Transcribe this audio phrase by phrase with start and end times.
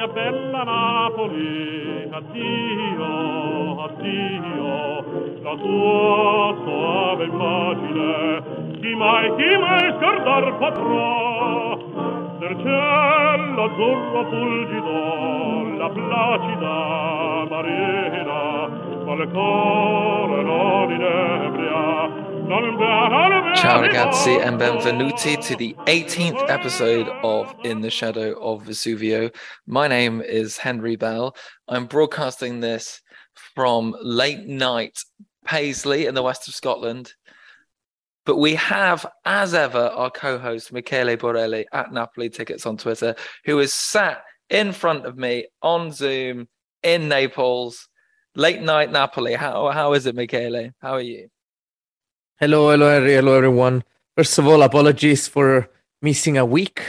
[0.00, 5.04] mia bella Napoli, addio, addio,
[5.42, 11.76] la tua soave immagine, chi mai, chi mai scordar potrà?
[12.40, 16.76] Nel cielo azzurro fulgido, la placida
[17.50, 18.68] marina,
[19.04, 22.08] quale cuore non inebria,
[23.54, 29.34] Ciao ragazzi and benvenuti to the 18th episode of In the Shadow of Vesuvio.
[29.66, 31.34] My name is Henry Bell.
[31.68, 33.00] I'm broadcasting this
[33.54, 34.98] from late night
[35.44, 37.14] Paisley in the west of Scotland.
[38.24, 43.14] But we have, as ever, our co-host Michele Borelli at Napoli Tickets on Twitter,
[43.44, 46.48] who is sat in front of me on Zoom
[46.82, 47.88] in Naples.
[48.34, 49.34] Late night Napoli.
[49.34, 50.70] How how is it, Michele?
[50.80, 51.28] How are you?
[52.42, 53.84] Hello, hello, hello, everyone.
[54.16, 55.68] First of all, apologies for
[56.00, 56.80] missing a week.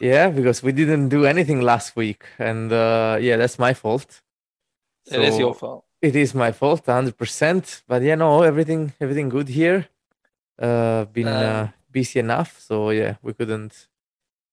[0.00, 4.22] Yeah, because we didn't do anything last week, and uh, yeah, that's my fault.
[5.08, 5.84] So it is your fault.
[6.00, 7.82] It is my fault, hundred percent.
[7.88, 9.88] But yeah, no, everything, everything good here.
[10.56, 13.88] Uh, been um, uh, busy enough, so yeah, we couldn't,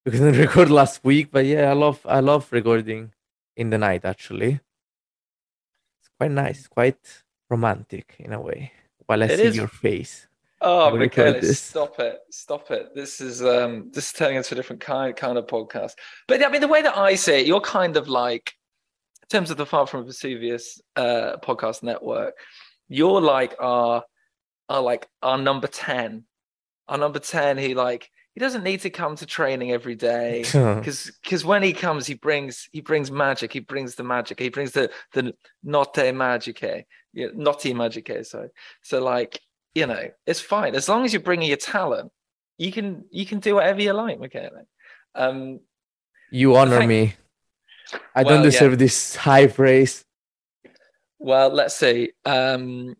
[0.04, 1.28] we couldn't record last week.
[1.30, 3.12] But yeah, I love, I love recording
[3.56, 4.04] in the night.
[4.04, 4.58] Actually,
[6.00, 8.72] it's quite nice, quite romantic in a way
[9.06, 9.56] while I it see is...
[9.56, 10.26] your face.
[10.60, 12.18] Oh, Michele, stop it!
[12.30, 12.94] Stop it!
[12.94, 15.92] This is um, this is turning into a different kind kind of podcast.
[16.26, 18.54] But I mean, the way that I see it, you're kind of like,
[19.22, 22.34] in terms of the Far from Vesuvius uh, podcast network,
[22.88, 24.02] you're like our,
[24.70, 26.24] our like our number ten,
[26.88, 27.58] our number ten.
[27.58, 31.72] He like he doesn't need to come to training every day because because when he
[31.72, 33.50] comes, he brings he brings magic.
[33.50, 34.38] He brings the magic.
[34.38, 35.32] He brings the the
[35.64, 35.96] notte
[37.14, 38.50] you know, naughty magic sorry.
[38.82, 39.40] So like,
[39.74, 42.12] you know, it's fine as long as you're bringing your talent.
[42.58, 44.66] You can you can do whatever you like, Michele.
[45.14, 45.60] Um,
[46.30, 47.14] you honor thank- me.
[48.14, 48.76] I well, don't deserve yeah.
[48.76, 50.04] this high praise.
[51.18, 52.12] Well, let's see.
[52.26, 52.96] Um,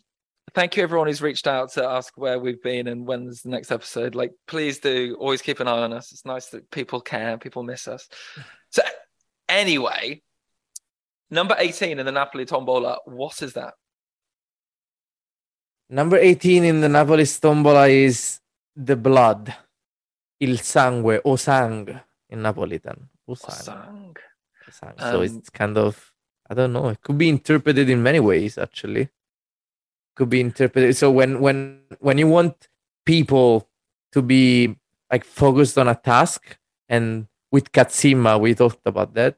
[0.57, 3.71] thank you everyone who's reached out to ask where we've been and when's the next
[3.71, 4.15] episode.
[4.15, 6.13] Like, please do always keep an eye on us.
[6.13, 8.09] It's nice that people care, people miss us.
[8.71, 8.83] So,
[9.49, 10.23] anyway,
[11.31, 13.75] number 18 in the Napoli Tombola, what is that?
[15.89, 18.41] Number 18 in the Napoli's Tombola is
[18.75, 19.55] the blood.
[20.41, 23.09] Il sangue, o sang in Napolitan.
[23.29, 24.15] O sang.
[24.67, 24.95] O sang.
[24.99, 26.13] So um, it's kind of,
[26.51, 29.09] I don't know, it could be interpreted in many ways actually.
[30.17, 30.97] Could be interpreted.
[30.97, 32.69] So when when when you want
[33.05, 33.69] people
[34.13, 34.75] to be
[35.13, 39.37] like focused on a task and with Katsima we talked about that.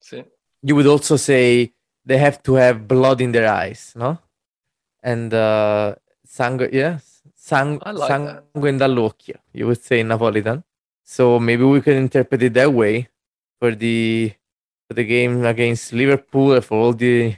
[0.00, 0.24] See.
[0.62, 1.72] You would also say
[2.04, 4.18] they have to have blood in their eyes, no?
[5.06, 5.94] and uh,
[6.26, 10.64] sangue, yes, sang, like sangue in dall'occhio, you would say in Napolitan.
[11.04, 13.08] So maybe we can interpret it that way
[13.60, 14.32] for the
[14.88, 17.36] for the game against Liverpool for all the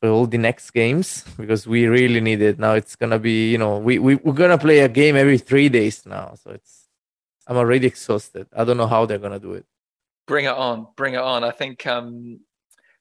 [0.00, 2.74] for all the next games because we really need it now.
[2.74, 6.06] It's gonna be you know we, we we're gonna play a game every three days
[6.06, 6.86] now, so it's
[7.46, 8.46] I'm already exhausted.
[8.54, 9.66] I don't know how they're gonna do it.
[10.26, 11.44] Bring it on, bring it on.
[11.44, 12.40] I think um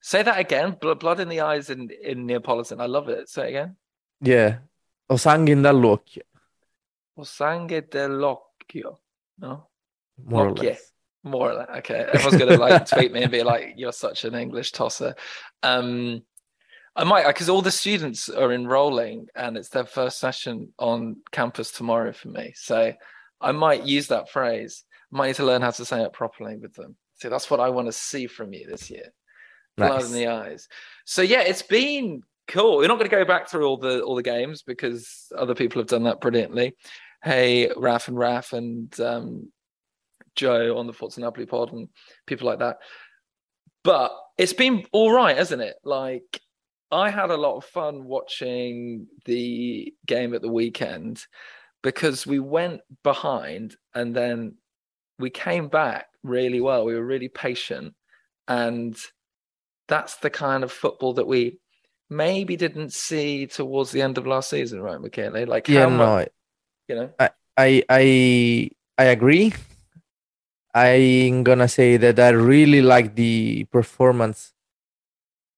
[0.07, 0.77] Say that again.
[0.79, 2.79] Blood in the eyes in, in Neapolitan.
[2.79, 3.27] I love it.
[3.27, 3.75] Say it again.
[4.21, 4.59] Yeah.
[5.09, 6.21] O sangue dall'occhio.
[7.17, 8.99] O sangue dell'occhio.
[9.39, 9.67] No?
[10.23, 10.93] More or less.
[11.23, 11.69] More or less.
[11.79, 12.05] Okay.
[12.13, 15.13] Everyone's to like tweet me and be like, you're such an English tosser.
[15.61, 16.21] Um,
[16.97, 21.71] I might, because all the students are enrolling and it's their first session on campus
[21.71, 22.53] tomorrow for me.
[22.55, 22.91] So
[23.39, 24.83] I might use that phrase.
[25.13, 26.95] I might need to learn how to say it properly with them.
[27.13, 29.13] So that's what I want to see from you this year
[29.77, 30.07] blood nice.
[30.07, 30.67] in the eyes.
[31.05, 32.77] So yeah, it's been cool.
[32.77, 35.79] We're not going to go back through all the all the games because other people
[35.79, 36.75] have done that brilliantly.
[37.23, 39.51] Hey, Raf and Raf and um,
[40.35, 41.89] Joe on the Forza Napoli pod and
[42.25, 42.77] people like that.
[43.83, 45.75] But it's been all right, hasn't it?
[45.83, 46.41] Like
[46.91, 51.21] I had a lot of fun watching the game at the weekend
[51.83, 54.55] because we went behind and then
[55.19, 56.85] we came back really well.
[56.85, 57.93] We were really patient
[58.47, 58.97] and
[59.87, 61.59] that's the kind of football that we
[62.09, 65.45] maybe didn't see towards the end of last season, right, Michele?
[65.45, 66.29] Like, yeah, no, much,
[66.87, 69.53] you know, I, I, I, I agree.
[70.73, 74.53] I'm gonna say that I really like the performance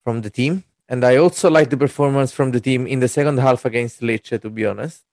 [0.03, 3.37] from the team, and I also like the performance from the team in the second
[3.37, 4.41] half against Lecce.
[4.41, 5.05] To be honest,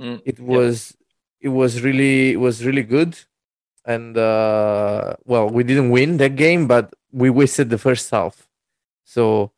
[0.00, 0.96] mm, it was
[1.40, 1.46] yeah.
[1.46, 3.16] it was really it was really good
[3.88, 8.46] and uh, well, we didn't win that game, but we wasted the first half.
[9.04, 9.50] So,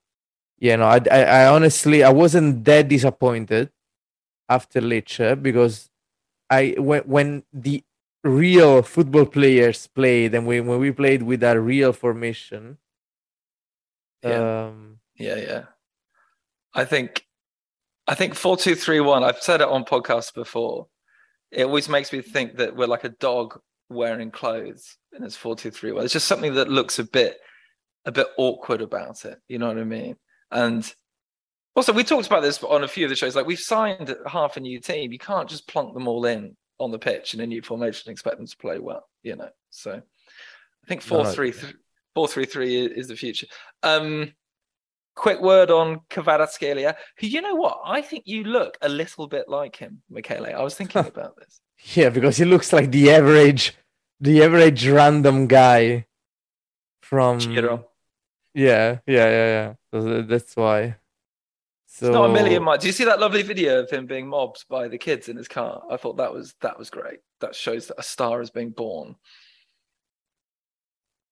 [0.56, 3.70] you know, I, I, I honestly I wasn't that disappointed
[4.48, 5.90] after Lecce because
[6.48, 7.82] I when when the
[8.22, 12.78] real football players played and when, when we played with a real formation.
[14.22, 14.66] Yeah.
[14.66, 14.89] Um,
[15.20, 15.62] yeah, yeah.
[16.74, 17.24] I think
[18.06, 19.22] I think four two three one.
[19.22, 20.88] I've said it on podcasts before.
[21.50, 25.54] It always makes me think that we're like a dog wearing clothes, and it's four
[25.56, 26.04] two three one.
[26.04, 27.38] It's just something that looks a bit
[28.06, 29.38] a bit awkward about it.
[29.48, 30.16] You know what I mean?
[30.50, 30.90] And
[31.76, 33.36] also, we talked about this on a few of the shows.
[33.36, 35.12] Like we've signed half a new team.
[35.12, 38.12] You can't just plonk them all in on the pitch in a new formation and
[38.12, 39.06] expect them to play well.
[39.22, 39.50] You know.
[39.70, 41.74] So I think four no, three th-
[42.14, 43.46] four three three is the future.
[43.82, 44.32] Um,
[45.20, 47.78] quick word on Kvaratskhelia, who you know what?
[47.84, 50.46] I think you look a little bit like him, Michele.
[50.46, 51.60] I was thinking about this.
[51.94, 53.76] Yeah, because he looks like the average,
[54.18, 56.06] the average random guy
[57.02, 57.38] from.
[57.38, 57.84] Chiro.
[58.54, 60.22] Yeah, yeah, yeah, yeah.
[60.22, 60.96] That's why.
[61.86, 62.06] So...
[62.06, 62.80] It's not a million miles.
[62.80, 65.48] Do you see that lovely video of him being mobbed by the kids in his
[65.48, 65.82] car?
[65.90, 67.20] I thought that was that was great.
[67.40, 69.16] That shows that a star is being born.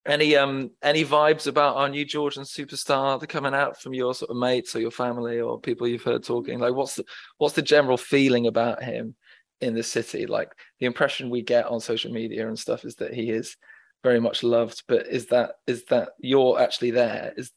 [0.17, 4.39] Any um any vibes about our new Georgian superstar coming out from your sort of
[4.39, 6.59] mates or your family or people you've heard talking?
[6.59, 7.05] Like what's the
[7.37, 9.15] what's the general feeling about him
[9.61, 10.25] in the city?
[10.25, 10.51] Like
[10.81, 13.55] the impression we get on social media and stuff is that he is
[14.03, 17.35] very much loved, but is that is that you're actually there?
[17.37, 17.53] Is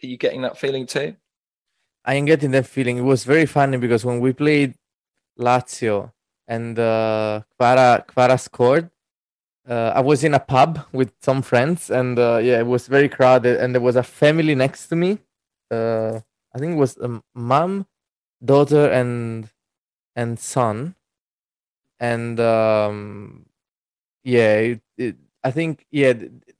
[0.00, 1.16] are you getting that feeling too?
[2.04, 2.98] I am getting that feeling.
[2.98, 4.74] It was very funny because when we played
[5.40, 6.12] Lazio
[6.46, 8.90] and uh, Kvara Kvara scored,
[9.68, 13.08] uh, I was in a pub with some friends, and uh, yeah, it was very
[13.08, 15.18] crowded, and there was a family next to me.
[15.70, 16.20] Uh,
[16.54, 17.86] I think it was a mom,
[18.44, 19.50] daughter, and
[20.14, 20.94] and son,
[22.00, 23.46] and um,
[24.24, 26.12] yeah, it, it, I think yeah,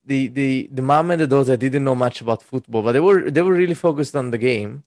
[0.05, 3.31] the the the mom and the daughter didn't know much about football, but they were
[3.31, 4.85] they were really focused on the game,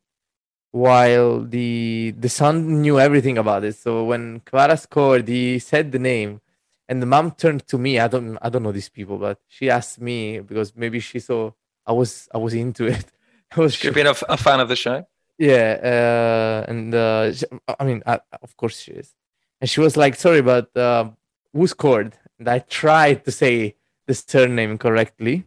[0.71, 3.75] while the the son knew everything about it.
[3.75, 6.41] So when Kvara scored, he said the name
[6.89, 7.99] and the mom turned to me.
[7.99, 11.51] I don't I don't know these people, but she asked me because maybe she saw
[11.85, 13.05] I was I was into it.
[13.55, 15.05] I was she been a, a, fan of the show.
[15.37, 17.45] Yeah, uh, and uh, she,
[17.79, 19.15] I mean, I, of course she is.
[19.61, 21.11] And she was like, "Sorry, but uh,
[21.53, 23.75] who scored?" And I tried to say
[24.07, 25.45] the surname correctly.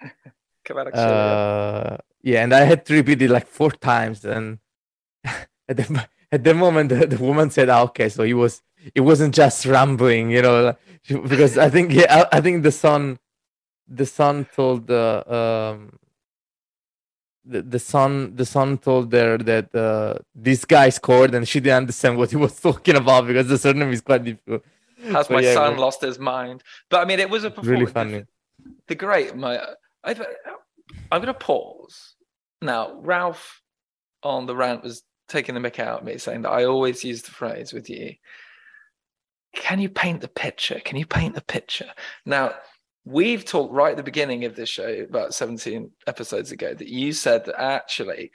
[0.94, 4.24] uh, yeah, and I had to repeat it like four times.
[4.24, 4.58] And
[5.24, 8.62] at the at the moment, the, the woman said, ah, "Okay, so he was
[8.94, 10.76] it wasn't just rambling, you know,
[11.08, 13.18] because I think yeah, I, I think the son,
[13.88, 15.98] the son told the um,
[17.44, 21.78] the, the son the son told her that uh, this guy scored and she didn't
[21.78, 24.62] understand what he was talking about because the surname is quite difficult.
[25.04, 26.62] Has my yeah, son lost his mind?
[26.90, 28.18] But I mean, it was a really funny.
[28.18, 28.26] The,
[28.88, 29.60] the great my
[30.04, 30.20] I've,
[31.10, 32.14] I'm going to pause
[32.62, 32.98] now.
[33.00, 33.62] Ralph
[34.22, 37.22] on the rant was taking the mick out of me, saying that I always use
[37.22, 38.14] the phrase with you
[39.54, 40.80] can you paint the picture?
[40.84, 41.90] Can you paint the picture?
[42.24, 42.54] Now,
[43.04, 47.12] we've talked right at the beginning of this show, about 17 episodes ago, that you
[47.12, 48.30] said that actually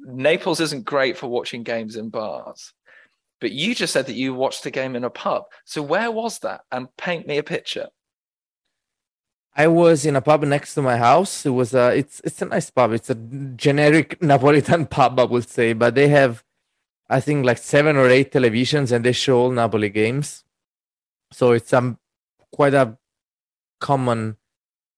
[0.00, 2.72] Naples isn't great for watching games in bars.
[3.40, 5.44] But you just said that you watched the game in a pub.
[5.64, 6.62] So where was that?
[6.72, 7.88] And paint me a picture.
[9.54, 11.46] I was in a pub next to my house.
[11.46, 12.92] It was a it's it's a nice pub.
[12.92, 16.44] It's a generic Napolitan pub, I would say, but they have
[17.08, 20.44] I think like seven or eight televisions and they show all Napoli games.
[21.32, 21.98] So it's um
[22.52, 22.96] quite a
[23.80, 24.36] common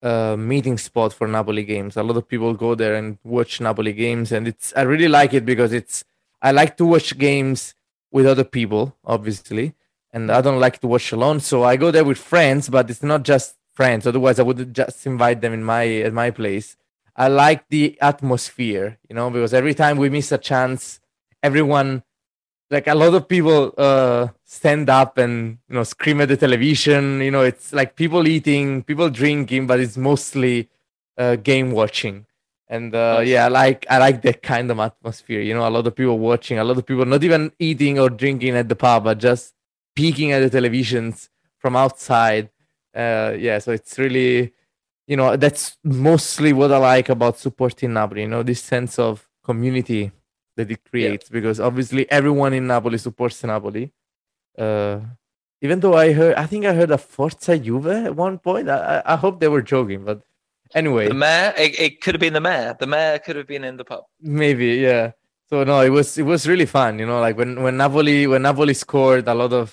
[0.01, 1.97] uh, meeting spot for Napoli games.
[1.97, 5.33] A lot of people go there and watch Napoli games, and it's I really like
[5.33, 6.03] it because it's
[6.41, 7.75] I like to watch games
[8.11, 9.75] with other people, obviously,
[10.11, 11.39] and I don't like to watch alone.
[11.41, 14.07] So I go there with friends, but it's not just friends.
[14.07, 16.77] Otherwise, I would just invite them in my at my place.
[17.15, 20.98] I like the atmosphere, you know, because every time we miss a chance
[21.43, 22.03] everyone
[22.71, 27.21] like a lot of people uh stand up and you know scream at the television.
[27.21, 30.69] You know it's like people eating people drinking but it's mostly
[31.17, 32.25] uh game watching.
[32.67, 35.87] And uh yeah i like i like that kind of atmosphere you know a lot
[35.87, 39.05] of people watching a lot of people not even eating or drinking at the pub
[39.05, 39.55] but just
[39.95, 42.49] peeking at the televisions from outside.
[42.95, 44.53] Uh yeah so it's really
[45.07, 49.27] you know that's mostly what i like about supporting napoli you know this sense of
[49.43, 50.11] community
[50.59, 51.33] that it creates yeah.
[51.37, 53.93] because obviously everyone in Napoli supports Napoli.
[54.57, 54.99] Uh,
[55.61, 58.69] even though I heard, I think I heard a Forza Juve at one point.
[58.69, 60.21] I, I hope they were joking, but
[60.75, 61.53] anyway, the mayor.
[61.57, 62.75] It, it could have been the mayor.
[62.77, 64.03] The mayor could have been in the pub.
[64.19, 65.11] Maybe, yeah.
[65.49, 66.99] So no, it was it was really fun.
[66.99, 69.67] You know, like when when Napoli when Napoli scored, a lot of.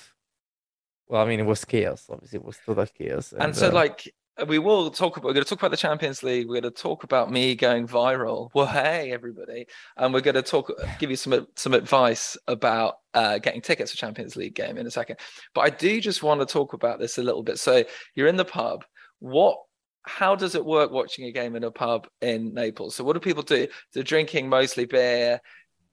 [1.09, 2.07] Well, I mean, it was chaos.
[2.09, 3.31] Obviously, it was total chaos.
[3.31, 4.13] And, and so, uh, like,
[4.45, 6.47] we will talk about we're going to talk about the champions league.
[6.47, 8.49] We're going to talk about me going viral.
[8.53, 9.65] Well hey everybody.
[9.95, 13.97] And we're going to talk give you some some advice about uh, getting tickets for
[13.97, 15.17] champions league game in a second.
[15.55, 17.57] But i do just want to talk about this a little bit.
[17.57, 18.85] So you're in the pub.
[19.19, 19.57] What
[20.03, 22.95] how does it work watching a game in a pub in naples?
[22.95, 23.67] So what do people do?
[23.93, 25.41] They're drinking mostly beer.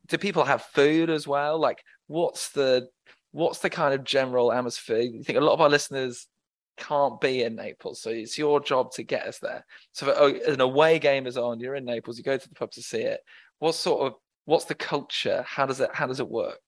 [0.09, 1.59] Do people have food as well?
[1.59, 2.89] Like what's the
[3.33, 5.01] what's the kind of general atmosphere?
[5.01, 6.29] You think a lot of our listeners
[6.77, 8.01] can't be in Naples.
[8.01, 9.65] So it's your job to get us there.
[9.93, 12.55] So if oh, an away game is on, you're in Naples, you go to the
[12.55, 13.21] pub to see it.
[13.59, 14.15] What sort of
[14.45, 15.45] what's the culture?
[15.47, 16.59] How does it how does it work?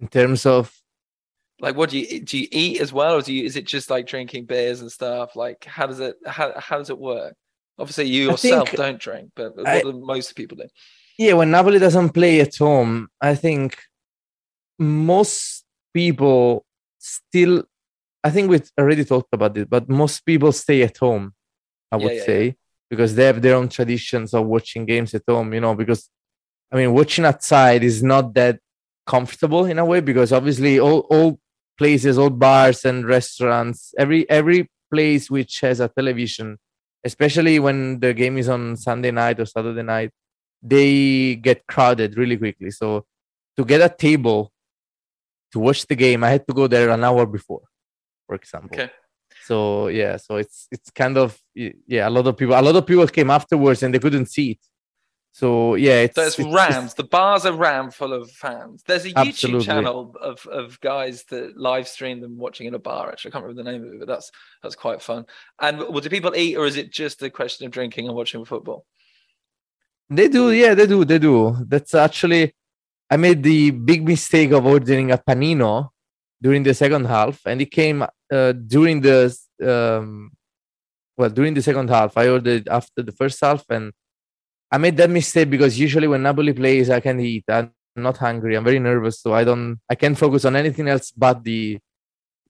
[0.00, 0.72] In terms of
[1.60, 3.90] like what do you do you eat as well or do you is it just
[3.90, 5.36] like drinking beers and stuff?
[5.36, 7.34] Like how does it how how does it work?
[7.78, 10.68] Obviously you yourself don't drink, but what I, do most people do?
[11.18, 13.78] Yeah, when Napoli doesn't play at home, I think
[14.78, 16.64] most people
[16.98, 17.64] still
[18.24, 21.34] I think we already talked about it, but most people stay at home,
[21.92, 22.52] I would yeah, yeah, say, yeah.
[22.88, 26.08] because they have their own traditions of watching games at home, you know, because
[26.72, 28.60] I mean, watching outside is not that
[29.06, 31.38] comfortable in a way because obviously all, all
[31.76, 36.56] places, all bars and restaurants, every every place which has a television,
[37.04, 40.10] especially when the game is on Sunday night or Saturday night,
[40.62, 42.70] they get crowded really quickly.
[42.70, 43.04] So
[43.58, 44.50] to get a table
[45.52, 47.60] to watch the game, I had to go there an hour before
[48.26, 48.78] for example.
[48.78, 48.90] Okay.
[49.44, 52.86] So yeah, so it's it's kind of yeah, a lot of people a lot of
[52.86, 54.58] people came afterwards and they couldn't see it.
[55.32, 56.84] So yeah, it's there's it's, rams.
[56.84, 58.84] It's, the bars are ram full of fans.
[58.86, 59.66] There's a YouTube absolutely.
[59.66, 63.10] channel of of guys that live stream them watching in a bar.
[63.10, 64.30] Actually, I can't remember the name of it, but that's
[64.62, 65.26] that's quite fun.
[65.60, 68.44] And well, do people eat, or is it just a question of drinking and watching
[68.44, 68.86] football?
[70.08, 71.56] They do, yeah, they do, they do.
[71.66, 72.54] That's actually
[73.10, 75.88] I made the big mistake of ordering a panino
[76.44, 79.34] during the second half, and it came uh, during the
[79.72, 80.30] um,
[81.16, 82.18] well during the second half.
[82.18, 83.92] I ordered after the first half, and
[84.70, 87.44] I made that mistake because usually when Napoli plays, I can eat.
[87.48, 88.56] I'm not hungry.
[88.56, 89.80] I'm very nervous, so I don't.
[89.88, 91.78] I can't focus on anything else but the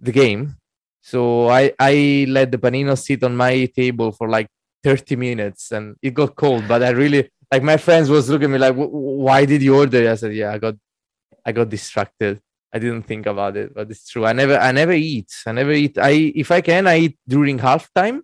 [0.00, 0.56] the game.
[1.00, 4.48] So I I let the panino sit on my table for like
[4.82, 6.66] 30 minutes, and it got cold.
[6.66, 10.10] But I really like my friends was looking at me like, "Why did you order?"
[10.10, 10.74] I said, "Yeah, I got
[11.46, 12.40] I got distracted."
[12.74, 14.26] I didn't think about it, but it's true.
[14.26, 15.32] I never, I never eat.
[15.46, 15.96] I never eat.
[15.96, 18.22] I, if I can, I eat during halftime.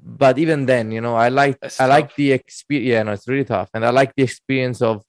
[0.00, 1.90] But even then, you know, I like, That's I tough.
[1.90, 2.88] like the experience.
[2.88, 5.02] Yeah, no, it's really tough, and I like the experience of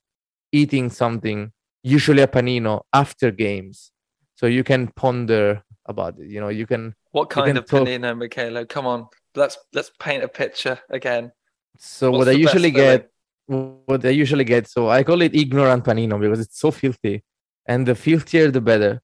[0.52, 1.52] eating something,
[1.84, 3.92] usually a panino, after games,
[4.36, 6.28] so you can ponder about it.
[6.28, 6.96] You know, you can.
[7.12, 7.88] What kind of talk...
[7.88, 8.66] panino, Michele?
[8.66, 11.32] Come on, let's let's paint a picture again.
[11.78, 13.10] So What's what I usually get,
[13.48, 17.22] what I usually get, so I call it ignorant panino because it's so filthy
[17.68, 19.02] and the filthier the better.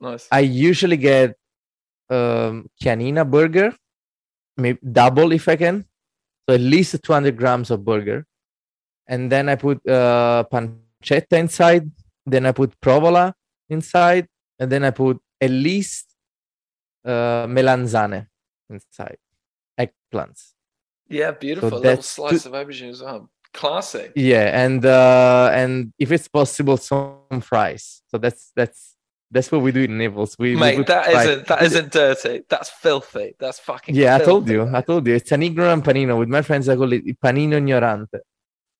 [0.00, 0.28] Nice.
[0.30, 1.36] I usually get
[2.08, 3.74] um Chianina burger,
[4.56, 5.84] maybe double if I can.
[6.48, 8.26] So at least 200 grams of burger.
[9.06, 11.90] And then I put uh, pancetta inside.
[12.26, 13.34] Then I put provola
[13.68, 14.28] inside.
[14.58, 16.14] And then I put at least
[17.04, 18.26] uh, melanzane
[18.68, 19.18] inside,
[19.78, 20.52] eggplants.
[21.08, 21.70] Yeah, beautiful.
[21.70, 23.30] So little slice of aubergine as well.
[23.52, 24.12] Classic.
[24.14, 28.02] Yeah, and uh, and if it's possible, some fries.
[28.08, 28.96] So that's that's
[29.30, 30.36] that's what we do in Naples.
[30.38, 32.42] We mate, we that isn't that isn't dirty.
[32.48, 33.34] That's filthy.
[33.38, 33.94] That's fucking.
[33.94, 34.22] Yeah, filthy.
[34.22, 34.76] I told you.
[34.76, 35.14] I told you.
[35.14, 36.18] It's an ignorant panino.
[36.18, 38.20] With my friends, I call it panino ignorante.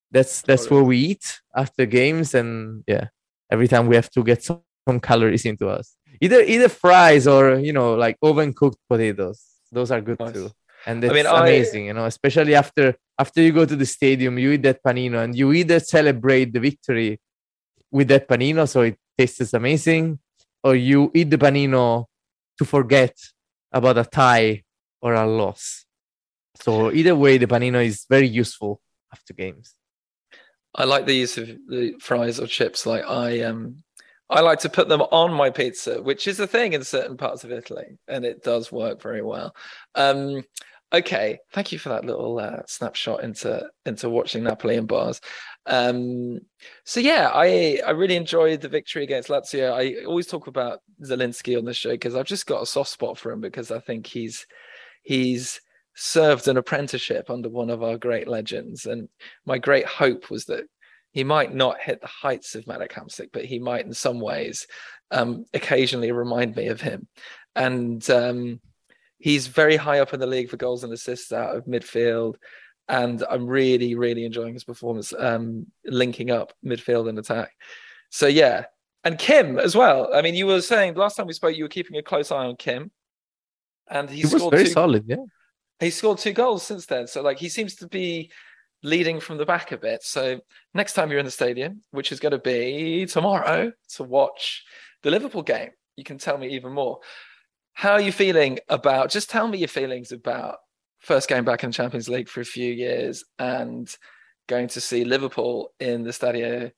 [0.09, 3.07] That's that's what we eat after games, and yeah,
[3.49, 5.95] every time we have to get some, some calories into us.
[6.21, 9.43] Either either fries or you know like oven cooked potatoes.
[9.71, 10.33] Those are good nice.
[10.33, 10.51] too
[10.85, 11.87] and it's I mean, amazing I...
[11.87, 15.35] you know especially after after you go to the stadium you eat that panino and
[15.35, 17.19] you either celebrate the victory
[17.91, 20.19] with that panino so it tastes amazing
[20.63, 22.05] or you eat the panino
[22.57, 23.15] to forget
[23.71, 24.63] about a tie
[25.01, 25.85] or a loss
[26.55, 28.81] so either way the panino is very useful
[29.13, 29.75] after games
[30.75, 33.83] i like the use of the fries or chips like i um
[34.31, 37.43] I like to put them on my pizza, which is a thing in certain parts
[37.43, 39.53] of Italy, and it does work very well.
[39.93, 40.43] Um,
[40.93, 45.21] okay, thank you for that little uh, snapshot into into watching Napoli and bars.
[45.65, 46.39] Um,
[46.85, 49.73] so yeah, I I really enjoyed the victory against Lazio.
[49.73, 53.17] I always talk about Zielinski on the show because I've just got a soft spot
[53.17, 54.45] for him because I think he's
[55.03, 55.61] he's
[55.95, 59.07] served an apprenticeship under one of our great legends, and
[59.45, 60.65] my great hope was that
[61.11, 64.65] he might not hit the heights of Marek Hamsik, but he might in some ways
[65.11, 67.07] um, occasionally remind me of him.
[67.53, 68.61] And um,
[69.21, 72.35] he's very high up in the league for goals and assists out of midfield.
[72.87, 77.51] And I'm really, really enjoying his performance, um, linking up midfield and attack.
[78.09, 78.65] So yeah,
[79.03, 80.09] and Kim as well.
[80.13, 82.45] I mean, you were saying last time we spoke, you were keeping a close eye
[82.45, 82.91] on Kim.
[83.89, 85.05] and he, he was very two, solid.
[85.07, 85.17] Yeah,
[85.79, 87.07] he scored two goals since then.
[87.07, 88.31] So like he seems to be
[88.83, 90.03] leading from the back a bit.
[90.03, 90.39] So
[90.73, 94.63] next time you're in the stadium, which is going to be tomorrow, to watch
[95.03, 96.99] the Liverpool game, you can tell me even more.
[97.73, 99.09] How are you feeling about?
[99.09, 100.57] Just tell me your feelings about
[100.99, 103.93] first game back in the Champions League for a few years and
[104.47, 106.71] going to see Liverpool in the Stadio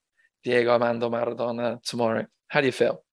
[0.44, 2.26] Diego Armando Maradona tomorrow.
[2.48, 3.04] How do you feel?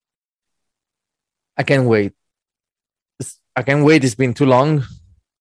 [1.57, 2.13] I can't wait.
[3.57, 4.05] I can't wait.
[4.05, 4.85] It's been too long.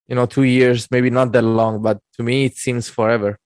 [0.08, 3.38] You know, two years, maybe not that long, but to me, it seems forever.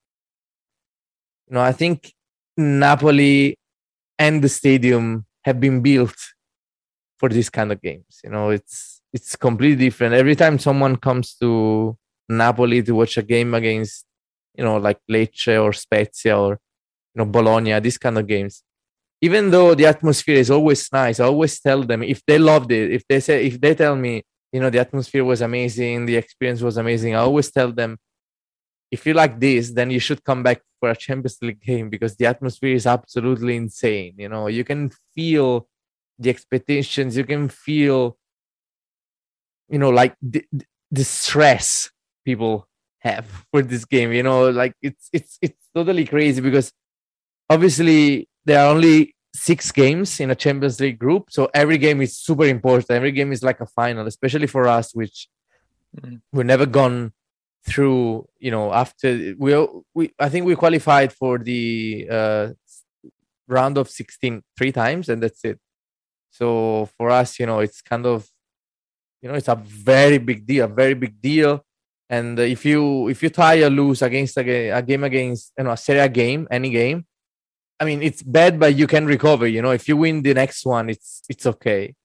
[1.47, 2.13] You know, I think
[2.55, 3.57] Napoli
[4.17, 6.15] and the stadium have been built
[7.23, 8.19] for these kind of games.
[8.21, 10.13] You know, it's it's completely different.
[10.13, 14.05] Every time someone comes to Napoli to watch a game against,
[14.57, 16.51] you know, like Lecce or Spezia or
[17.13, 18.63] you know Bologna, these kind of games.
[19.21, 22.91] Even though the atmosphere is always nice, I always tell them if they loved it,
[22.91, 26.61] if they say if they tell me, you know, the atmosphere was amazing, the experience
[26.61, 27.97] was amazing, I always tell them
[28.91, 32.17] if you like this, then you should come back for a Champions League game because
[32.17, 34.13] the atmosphere is absolutely insane.
[34.17, 35.67] You know, you can feel
[36.19, 38.17] the expectations, you can feel,
[39.69, 40.45] you know, like the,
[40.91, 41.89] the stress
[42.23, 42.67] people
[42.99, 44.11] have for this game.
[44.11, 46.71] You know, like it's it's it's totally crazy because
[47.49, 52.17] obviously there are only six games in a Champions League group, so every game is
[52.17, 52.91] super important.
[52.91, 55.27] Every game is like a final, especially for us, which
[55.99, 56.21] mm.
[56.31, 57.13] we're never gone
[57.67, 58.27] through.
[58.39, 62.47] You know, after we we I think we qualified for the uh,
[63.47, 65.59] round of 16 three times, and that's it.
[66.33, 68.27] So for us, you know, it's kind of
[69.21, 71.63] you know it's a very big deal, a very big deal
[72.09, 75.71] and if you if you tie or lose against a, a game against you know
[75.71, 77.05] a Serie A game, any game,
[77.79, 79.47] I mean it's bad, but you can recover.
[79.47, 81.95] You know, if you win the next one, it's it's okay.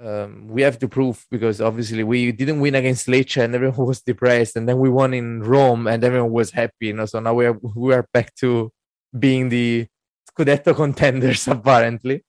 [0.00, 4.02] Um, we have to prove because obviously we didn't win against Lecce and everyone was
[4.02, 6.88] depressed, and then we won in Rome and everyone was happy.
[6.88, 8.70] You know, so now we are we are back to
[9.18, 9.86] being the
[10.30, 12.24] Scudetto contenders apparently.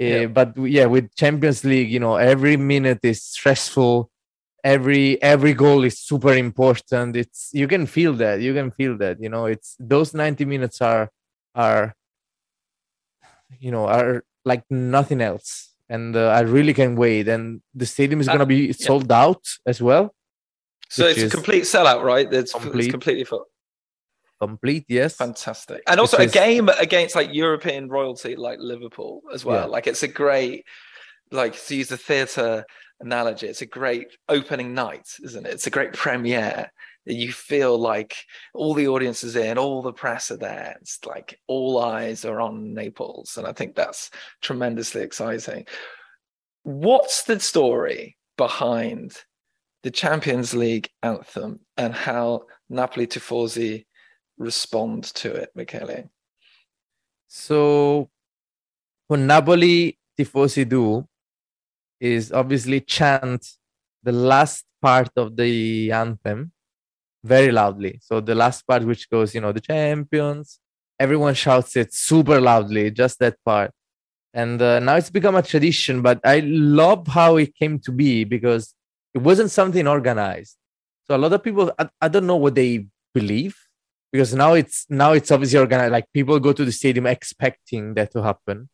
[0.00, 0.16] Uh, yeah.
[0.24, 4.10] Uh, but yeah, with Champions League, you know, every minute is stressful
[4.64, 9.20] every every goal is super important it's you can feel that you can feel that
[9.20, 11.10] you know it's those 90 minutes are
[11.54, 11.94] are
[13.60, 18.20] you know are like nothing else and uh, i really can wait and the stadium
[18.20, 19.22] is going to be sold yeah.
[19.22, 20.14] out as well
[20.88, 22.84] so it's a complete sellout right it's, complete.
[22.84, 23.44] it's completely full
[24.40, 29.62] complete yes fantastic and also a game against like european royalty like liverpool as well
[29.62, 29.64] yeah.
[29.66, 30.64] like it's a great
[31.30, 32.64] like to use the theatre
[33.00, 35.52] analogy, it's a great opening night, isn't it?
[35.52, 36.70] It's a great premiere.
[37.04, 38.16] You feel like
[38.54, 40.76] all the audience is in, all the press are there.
[40.80, 43.36] It's like all eyes are on Naples.
[43.36, 45.66] And I think that's tremendously exciting.
[46.62, 49.16] What's the story behind
[49.82, 53.84] the Champions League anthem and how Napoli Tifosi
[54.38, 56.10] respond to it, Michele?
[57.26, 58.10] So,
[59.06, 61.06] what Napoli Tifosi do
[62.00, 63.46] is obviously chant
[64.02, 66.52] the last part of the anthem
[67.24, 67.98] very loudly.
[68.02, 70.60] So the last part, which goes, you know, the champions,
[71.00, 73.72] everyone shouts it super loudly, just that part.
[74.34, 78.24] And uh, now it's become a tradition, but I love how it came to be
[78.24, 78.74] because
[79.14, 80.56] it wasn't something organized.
[81.06, 83.56] So a lot of people, I, I don't know what they believe
[84.14, 85.90] because now it's now it's obviously organized.
[85.90, 88.68] Like people go to the stadium expecting that to happen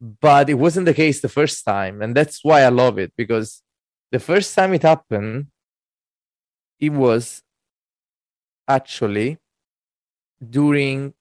[0.00, 3.62] but it wasn't the case the first time and that's why i love it because
[4.12, 5.46] the first time it happened
[6.78, 7.42] it was
[8.68, 9.38] actually
[10.50, 11.12] during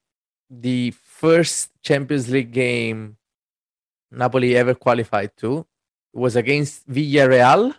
[0.49, 3.17] the first champions league game
[4.11, 5.59] napoli ever qualified to
[6.13, 7.73] it was against villarreal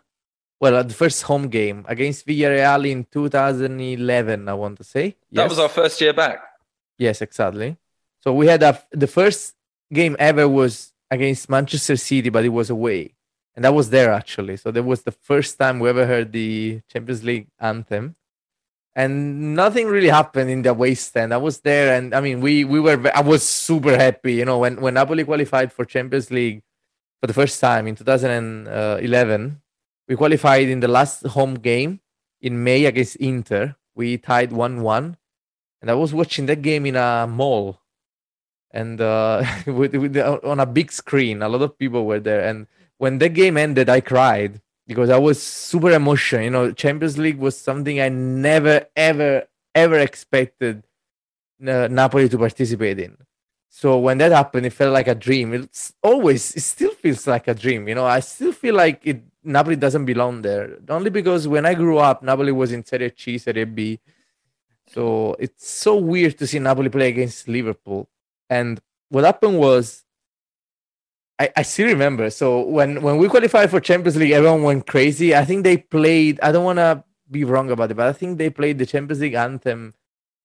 [0.61, 5.49] well at the first home game against villarreal in 2011 i want to say that
[5.49, 6.41] was our first year back
[6.99, 7.77] yes exactly
[8.21, 9.55] so we had a, the first
[9.93, 13.15] game ever was against Manchester City, but it was away.
[13.55, 14.57] And that was there actually.
[14.57, 18.17] So that was the first time we ever heard the Champions League anthem.
[18.95, 21.33] And nothing really happened in the away stand.
[21.33, 22.99] I was there, and I mean, we we were.
[23.15, 26.63] I was super happy, you know, when when Napoli qualified for Champions League
[27.21, 28.67] for the first time in 2011.
[28.67, 29.55] Uh,
[30.09, 32.01] We qualified in the last home game
[32.41, 33.77] in May against Inter.
[33.95, 35.17] We tied one-one,
[35.83, 37.81] and I was watching that game in a mall
[38.71, 41.43] and uh, with, with the, on a big screen.
[41.43, 42.67] A lot of people were there, and
[42.97, 46.43] when the game ended, I cried because I was super emotional.
[46.43, 50.85] You know, Champions League was something I never, ever, ever expected
[51.67, 53.17] uh, Napoli to participate in.
[53.69, 55.53] So when that happened, it felt like a dream.
[55.55, 57.87] It's always, it still feels like a dream.
[57.89, 60.79] You know, I still feel like it Napoli doesn't belong there.
[60.89, 64.01] Only because when I grew up, Napoli was in Serie C, Serie B.
[64.89, 68.09] So it's so weird to see Napoli play against Liverpool.
[68.51, 70.05] And what happened was,
[71.39, 72.31] I, I still remember.
[72.31, 75.35] So when when we qualified for Champions League, everyone went crazy.
[75.37, 76.41] I think they played.
[76.43, 79.21] I don't want to be wrong about it, but I think they played the Champions
[79.21, 79.95] League anthem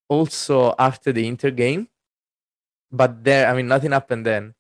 [0.08, 1.88] also after the Inter game.
[2.94, 4.54] But there, I mean, nothing happened then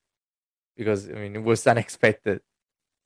[0.75, 2.41] because I mean it was unexpected.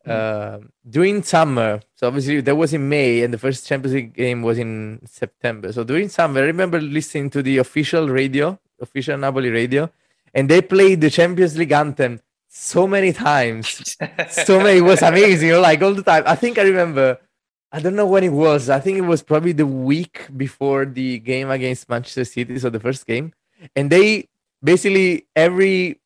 [0.07, 0.11] Mm.
[0.11, 0.59] Uh,
[0.89, 4.57] during summer, so obviously that was in May, and the first Champions League game was
[4.57, 5.73] in September.
[5.73, 9.91] So during summer, I remember listening to the official radio, official Napoli radio,
[10.33, 13.97] and they played the Champions League anthem so many times.
[14.29, 16.23] so many, it was amazing, you know, like all the time.
[16.25, 17.19] I think I remember
[17.71, 18.69] I don't know when it was.
[18.69, 22.79] I think it was probably the week before the game against Manchester City, so the
[22.79, 23.33] first game.
[23.75, 24.29] And they
[24.63, 25.99] basically every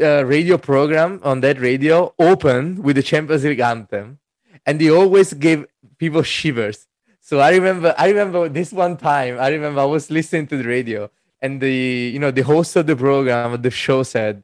[0.00, 4.18] uh, radio program on that radio opened with the Champions League anthem,
[4.66, 5.66] and they always gave
[5.98, 6.86] people shivers.
[7.20, 9.38] So I remember, I remember this one time.
[9.38, 11.10] I remember I was listening to the radio,
[11.42, 14.42] and the you know the host of the program of the show said,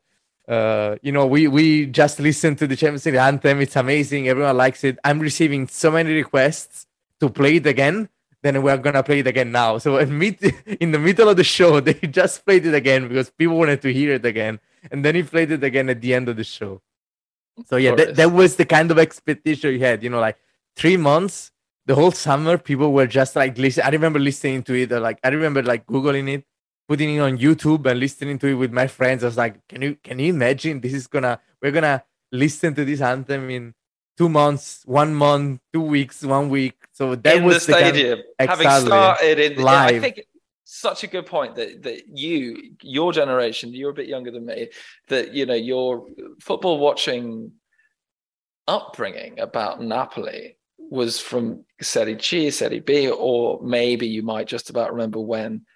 [0.48, 3.60] uh, you know, we we just listened to the Champions League anthem.
[3.60, 4.28] It's amazing.
[4.28, 4.98] Everyone likes it.
[5.04, 6.86] I'm receiving so many requests
[7.20, 8.08] to play it again.
[8.44, 9.78] Then we're gonna play it again now.
[9.78, 10.38] So in, mid,
[10.80, 13.92] in the middle of the show, they just played it again because people wanted to
[13.92, 14.60] hear it again,
[14.92, 16.80] and then he played it again at the end of the show.
[17.66, 20.02] So yeah, that, that was the kind of expectation you had.
[20.02, 20.36] You know, like
[20.76, 21.50] three months,
[21.86, 23.86] the whole summer, people were just like listening.
[23.86, 26.44] I remember listening to it, or like I remember like googling it
[26.88, 29.24] putting it on YouTube and listening to it with my friends.
[29.24, 32.84] I was like, can you can you imagine this is gonna we're gonna listen to
[32.84, 33.74] this anthem in
[34.16, 36.76] two months, one month, two weeks, one week.
[36.92, 39.90] So that in was the stadium, kind of, having started in live.
[39.90, 40.26] Yeah, I think
[40.64, 44.68] such a good point that that you, your generation, you're a bit younger than me,
[45.08, 46.06] that you know your
[46.40, 47.52] football watching
[48.66, 54.92] upbringing about Napoli was from Serie C, Serie B, or maybe you might just about
[54.92, 55.66] remember when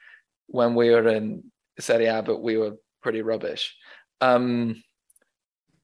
[0.46, 1.44] when we were in
[1.78, 3.76] Serie A, but we were pretty rubbish.
[4.20, 4.82] Um,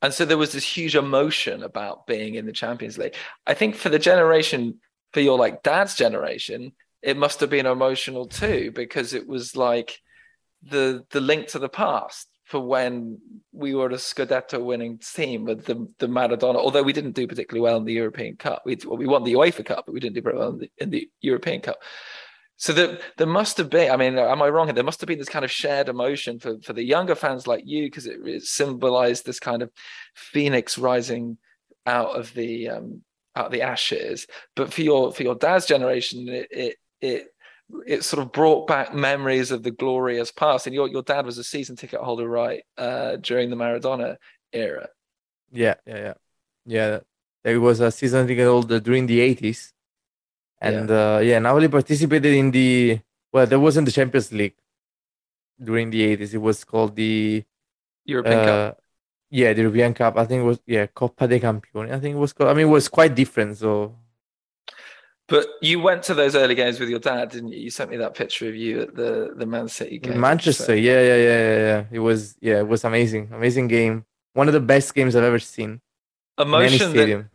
[0.04, 3.14] and so there was this huge emotion about being in the Champions League.
[3.46, 4.80] I think for the generation,
[5.14, 10.02] for your like dad's generation, it must have been emotional too, because it was like
[10.62, 13.18] the the link to the past for when
[13.52, 16.56] we were a Scudetto winning team with the the Maradona.
[16.56, 19.32] Although we didn't do particularly well in the European Cup, we well, we won the
[19.32, 21.78] UEFA Cup, but we didn't do very well in the, in the European Cup.
[22.56, 23.90] So there, there must have been.
[23.90, 24.72] I mean, am I wrong?
[24.72, 27.64] There must have been this kind of shared emotion for for the younger fans like
[27.66, 29.70] you, because it, it, symbolized this kind of
[30.14, 31.38] phoenix rising
[31.84, 33.02] out of the um,
[33.34, 34.26] out of the ashes.
[34.54, 37.26] But for your for your dad's generation, it it it,
[37.86, 40.66] it sort of brought back memories of the glorious past.
[40.66, 44.16] And your your dad was a season ticket holder, right, uh, during the Maradona
[44.52, 44.88] era.
[45.50, 46.14] Yeah, yeah, yeah,
[46.66, 46.98] yeah.
[47.42, 49.73] There was a season ticket holder during the eighties
[50.64, 51.16] and yeah.
[51.16, 53.00] Uh, yeah, Napoli participated in the
[53.32, 54.54] well, there wasn't the Champions League
[55.62, 56.34] during the 80s.
[56.34, 57.44] It was called the
[58.04, 58.78] European uh, Cup.
[59.30, 60.16] Yeah, the European Cup.
[60.16, 61.92] I think it was yeah Coppa dei Campioni.
[61.92, 62.50] I think it was called.
[62.50, 63.58] I mean, it was quite different.
[63.58, 63.96] So,
[65.28, 67.58] but you went to those early games with your dad, didn't you?
[67.58, 70.20] You sent me that picture of you at the the Man City game.
[70.20, 70.64] Manchester.
[70.64, 70.72] So.
[70.72, 71.84] Yeah, yeah, yeah, yeah, yeah.
[71.90, 74.04] It was yeah, it was amazing, amazing game.
[74.32, 75.80] One of the best games I've ever seen.
[76.38, 77.26] Emotion that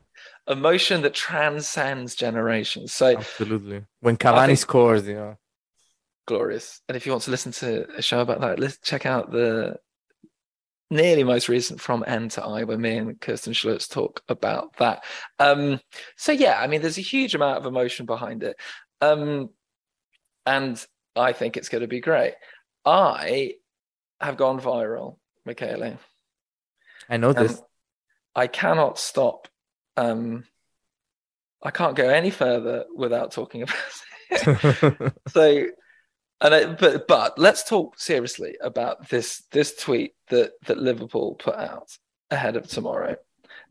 [0.50, 2.92] emotion that transcends generations.
[2.92, 5.38] So absolutely, when Cavani scores, you know,
[6.26, 6.82] glorious.
[6.90, 9.78] And if you want to listen to a show about that, let's check out the
[10.90, 15.04] nearly most recent from N to I, where me and Kirsten Schlutz talk about that.
[15.38, 15.80] Um,
[16.18, 18.58] so yeah, I mean, there's a huge amount of emotion behind it,
[19.02, 19.50] um,
[20.46, 20.84] and
[21.16, 22.34] I think it's going to be great.
[22.86, 23.56] I
[24.20, 26.00] have gone viral, Michele.
[27.10, 27.62] I know this.
[28.36, 29.48] I cannot stop
[30.00, 30.46] um,
[31.62, 33.76] I can't go any further without talking about
[34.32, 35.14] it.
[35.28, 35.66] so,
[36.42, 41.56] and I, but but let's talk seriously about this this tweet that that Liverpool put
[41.56, 41.98] out
[42.32, 43.18] ahead of tomorrow.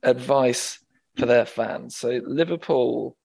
[0.03, 0.79] Advice
[1.17, 1.97] for their fans.
[1.97, 3.17] So Liverpool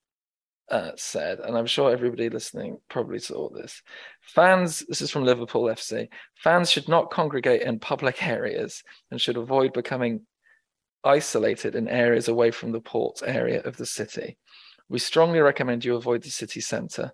[0.70, 3.84] uh, said, and I'm sure everybody listening probably saw this.
[4.22, 6.08] Fans, this is from Liverpool FC.
[6.36, 10.22] Fans should not congregate in public areas and should avoid becoming
[11.04, 14.38] isolated in areas away from the port area of the city.
[14.90, 17.12] We strongly recommend you avoid the city centre.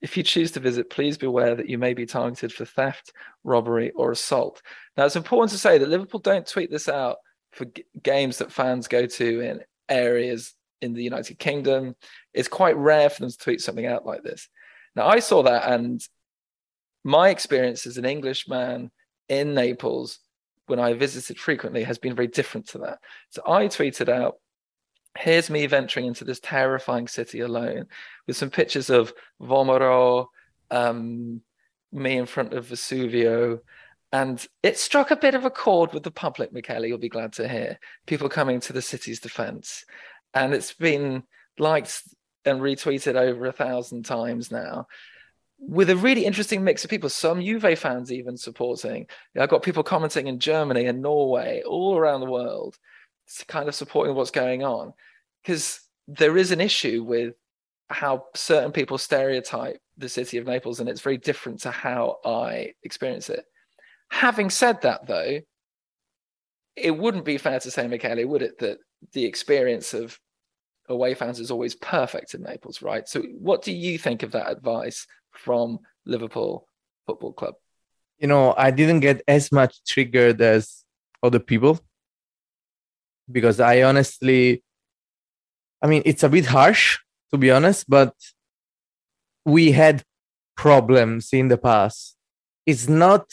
[0.00, 3.12] If you choose to visit, please be aware that you may be targeted for theft,
[3.42, 4.62] robbery, or assault.
[4.96, 7.16] Now, it's important to say that Liverpool don't tweet this out
[7.52, 11.96] for g- games that fans go to in areas in the United Kingdom.
[12.32, 14.48] It's quite rare for them to tweet something out like this.
[14.94, 16.00] Now, I saw that, and
[17.02, 18.92] my experience as an Englishman
[19.28, 20.20] in Naples
[20.68, 22.98] when I visited frequently has been very different to that.
[23.30, 24.36] So I tweeted out,
[25.16, 27.86] here's me venturing into this terrifying city alone
[28.26, 30.26] with some pictures of Vomero,
[30.70, 31.40] um,
[31.92, 33.60] me in front of Vesuvio.
[34.12, 37.34] And it struck a bit of a chord with the public, Michele, you'll be glad
[37.34, 37.78] to hear.
[38.06, 39.84] People coming to the city's defense.
[40.32, 41.24] And it's been
[41.58, 42.02] liked
[42.44, 44.86] and retweeted over a thousand times now
[45.58, 47.08] with a really interesting mix of people.
[47.08, 49.06] Some Juve fans even supporting.
[49.38, 52.76] I've got people commenting in Germany and Norway, all around the world,
[53.48, 54.92] kind of supporting what's going on.
[55.42, 57.34] Because there is an issue with
[57.90, 62.74] how certain people stereotype the city of Naples, and it's very different to how I
[62.82, 63.44] experience it.
[64.10, 65.40] Having said that, though,
[66.76, 68.78] it wouldn't be fair to say, Michele, would it, that
[69.12, 70.18] the experience of
[70.88, 73.08] away fans is always perfect in Naples, right?
[73.08, 76.66] So, what do you think of that advice from Liverpool
[77.06, 77.54] Football Club?
[78.18, 80.84] You know, I didn't get as much triggered as
[81.22, 81.78] other people
[83.30, 84.62] because I honestly,
[85.82, 86.98] I mean, it's a bit harsh
[87.30, 88.14] to be honest, but
[89.44, 90.02] we had
[90.56, 92.16] problems in the past.
[92.66, 93.26] It's not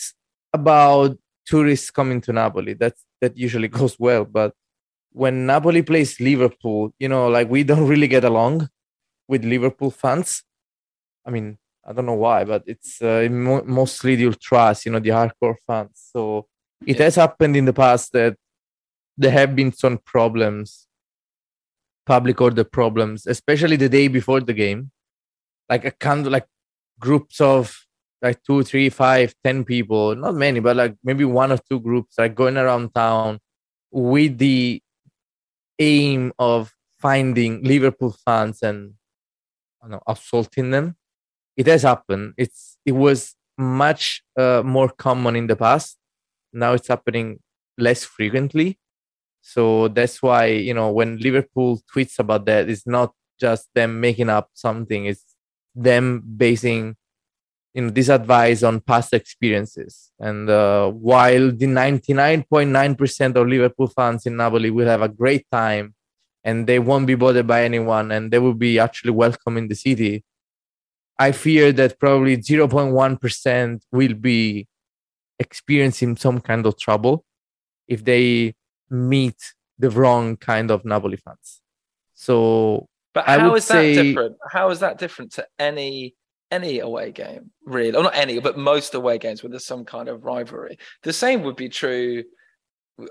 [0.53, 2.73] about tourists coming to Napoli.
[2.73, 4.53] That's that usually goes well, but
[5.11, 8.69] when Napoli plays Liverpool, you know, like we don't really get along
[9.27, 10.43] with Liverpool fans.
[11.25, 15.09] I mean, I don't know why, but it's uh, mostly the ultras, you know, the
[15.09, 16.09] hardcore fans.
[16.13, 16.47] So
[16.85, 18.35] it has happened in the past that
[19.17, 20.87] there have been some problems,
[22.05, 24.91] public order problems, especially the day before the game.
[25.69, 26.47] Like a kind of like
[26.99, 27.85] groups of
[28.21, 32.17] like two, three, five, ten people, not many, but like maybe one or two groups
[32.17, 33.39] like going around town
[33.91, 34.81] with the
[35.79, 38.93] aim of finding Liverpool fans and
[39.87, 40.95] know, assaulting them
[41.57, 42.33] it has happened.
[42.37, 45.97] It's it was much uh, more common in the past.
[46.53, 47.39] Now it's happening
[47.77, 48.79] less frequently.
[49.41, 54.29] So that's why you know when Liverpool tweets about that, it's not just them making
[54.29, 55.05] up something.
[55.05, 55.35] It's
[55.73, 56.95] them basing
[57.73, 60.11] you know this advice on past experiences.
[60.19, 65.93] And uh, while the 99.9% of Liverpool fans in Napoli will have a great time
[66.43, 69.75] and they won't be bothered by anyone and they will be actually welcome in the
[69.75, 70.23] city
[71.17, 74.67] I fear that probably 0.1% will be
[75.39, 77.25] experiencing some kind of trouble
[77.87, 78.55] if they
[78.89, 81.61] meet the wrong kind of Napoli fans.
[82.13, 84.37] So, but how is say, that different?
[84.49, 86.15] How is that different to any
[86.51, 87.95] any away game, really?
[87.95, 90.77] Or not any, but most away games where there's some kind of rivalry.
[91.03, 92.23] The same would be true.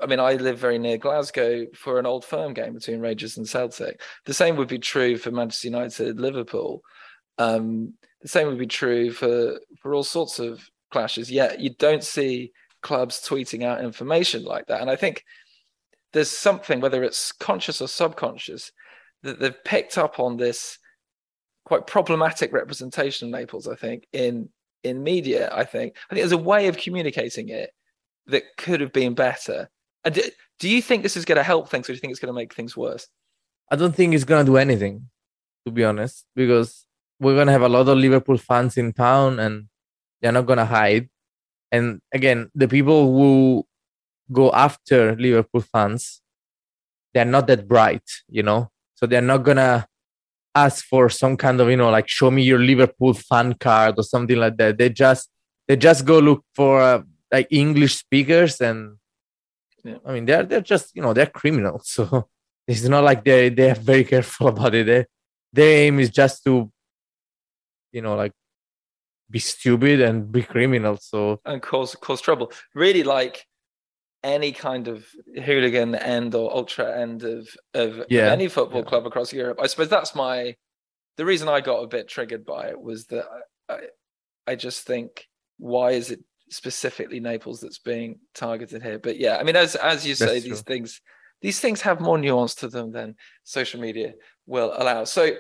[0.02, 3.46] I mean, I live very near Glasgow for an old firm game between Rangers and
[3.46, 4.00] Celtic.
[4.24, 6.82] The same would be true for Manchester United, Liverpool.
[7.38, 11.30] Um, the same would be true for for all sorts of clashes.
[11.30, 14.80] Yet you don't see clubs tweeting out information like that.
[14.80, 15.24] And I think
[16.12, 18.70] there's something, whether it's conscious or subconscious,
[19.22, 20.78] that they've picked up on this
[21.64, 23.66] quite problematic representation of Naples.
[23.68, 24.48] I think in
[24.84, 25.50] in media.
[25.52, 27.70] I think I think there's a way of communicating it
[28.26, 29.68] that could have been better.
[30.04, 30.22] And do,
[30.60, 32.32] do you think this is going to help things, or do you think it's going
[32.32, 33.08] to make things worse?
[33.70, 35.08] I don't think it's going to do anything,
[35.66, 36.86] to be honest, because
[37.20, 39.66] we're gonna have a lot of Liverpool fans in town, and
[40.20, 41.08] they're not gonna hide.
[41.72, 43.66] And again, the people who
[44.32, 46.22] go after Liverpool fans,
[47.12, 48.70] they're not that bright, you know.
[48.94, 49.86] So they're not gonna
[50.54, 54.02] ask for some kind of, you know, like show me your Liverpool fan card or
[54.02, 54.78] something like that.
[54.78, 55.28] They just
[55.66, 58.96] they just go look for uh, like English speakers, and
[59.82, 59.98] yeah.
[60.04, 61.98] I mean they're they're just you know they're criminals.
[62.66, 64.86] So it's not like they they're very careful about it.
[64.86, 65.04] They,
[65.52, 66.70] their aim is just to
[67.94, 68.32] you know like
[69.30, 73.46] be stupid and be criminal so and cause cause trouble really like
[74.24, 75.06] any kind of
[75.44, 78.26] hooligan end or ultra end of of, yeah.
[78.26, 78.88] of any football yeah.
[78.88, 79.60] club across Europe.
[79.62, 80.56] I suppose that's my
[81.16, 83.26] the reason I got a bit triggered by it was that
[83.68, 83.80] I,
[84.46, 85.28] I just think
[85.58, 88.98] why is it specifically Naples that's being targeted here?
[88.98, 91.02] But yeah, I mean as as you say, these things
[91.42, 94.14] these things have more nuance to them than social media
[94.46, 95.04] will allow.
[95.04, 95.32] So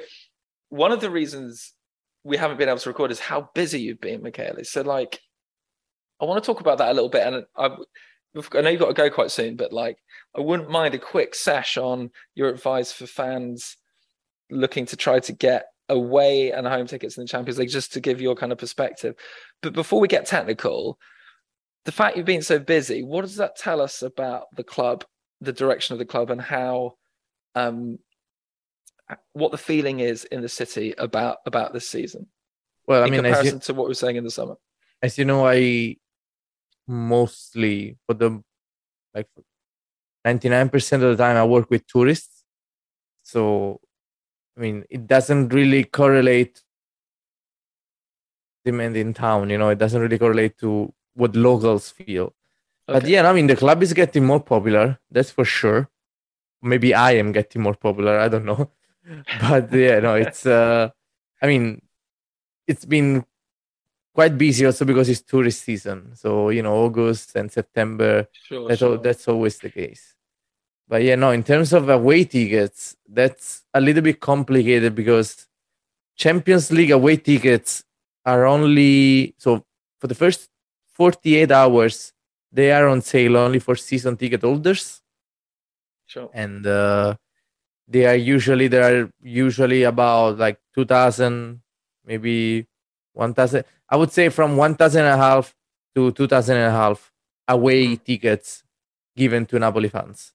[0.68, 1.72] one of the reasons
[2.24, 4.64] we haven't been able to record is how busy you've been, Michele.
[4.64, 5.20] So like,
[6.20, 7.66] I want to talk about that a little bit, and I,
[8.56, 9.98] I know you've got to go quite soon, but like,
[10.36, 13.76] I wouldn't mind a quick sesh on your advice for fans
[14.50, 18.00] looking to try to get away and home tickets in the Champions League, just to
[18.00, 19.14] give your kind of perspective.
[19.60, 20.98] But before we get technical,
[21.84, 25.04] the fact you've been so busy, what does that tell us about the club,
[25.40, 26.94] the direction of the club, and how
[27.54, 27.98] um,
[29.32, 32.26] what the feeling is in the city about about this season.
[32.86, 34.56] Well, I in mean, comparison you, to what we are saying in the summer.
[35.02, 35.96] As you know, I
[36.86, 38.42] mostly for the
[39.14, 39.28] like
[40.26, 42.44] 99% of the time I work with tourists.
[43.22, 43.80] So,
[44.56, 46.62] I mean, it doesn't really correlate
[48.64, 52.34] demand in town, you know, it doesn't really correlate to what locals feel.
[52.88, 53.00] Okay.
[53.00, 55.88] But yeah, I mean, the club is getting more popular, that's for sure.
[56.62, 58.70] Maybe I am getting more popular, I don't know.
[59.40, 60.88] but yeah, no, it's, uh,
[61.40, 61.82] I mean,
[62.66, 63.24] it's been
[64.14, 66.14] quite busy also because it's tourist season.
[66.14, 68.98] So, you know, August and September, sure, that's, sure.
[68.98, 70.14] that's always the case.
[70.86, 75.48] But yeah, no, in terms of away tickets, that's a little bit complicated because
[76.16, 77.84] Champions League away tickets
[78.24, 79.64] are only so
[79.98, 80.48] for the first
[80.94, 82.12] 48 hours
[82.52, 85.02] they are on sale only for season ticket holders.
[86.06, 86.30] Sure.
[86.32, 87.16] And uh,
[87.88, 91.60] they are usually there are usually about like 2000
[92.04, 92.66] maybe
[93.12, 95.54] 1000 I would say from 1000 and a half
[95.94, 97.12] to 2000 and a half
[97.48, 98.04] away mm.
[98.04, 98.64] tickets
[99.16, 100.32] given to Napoli fans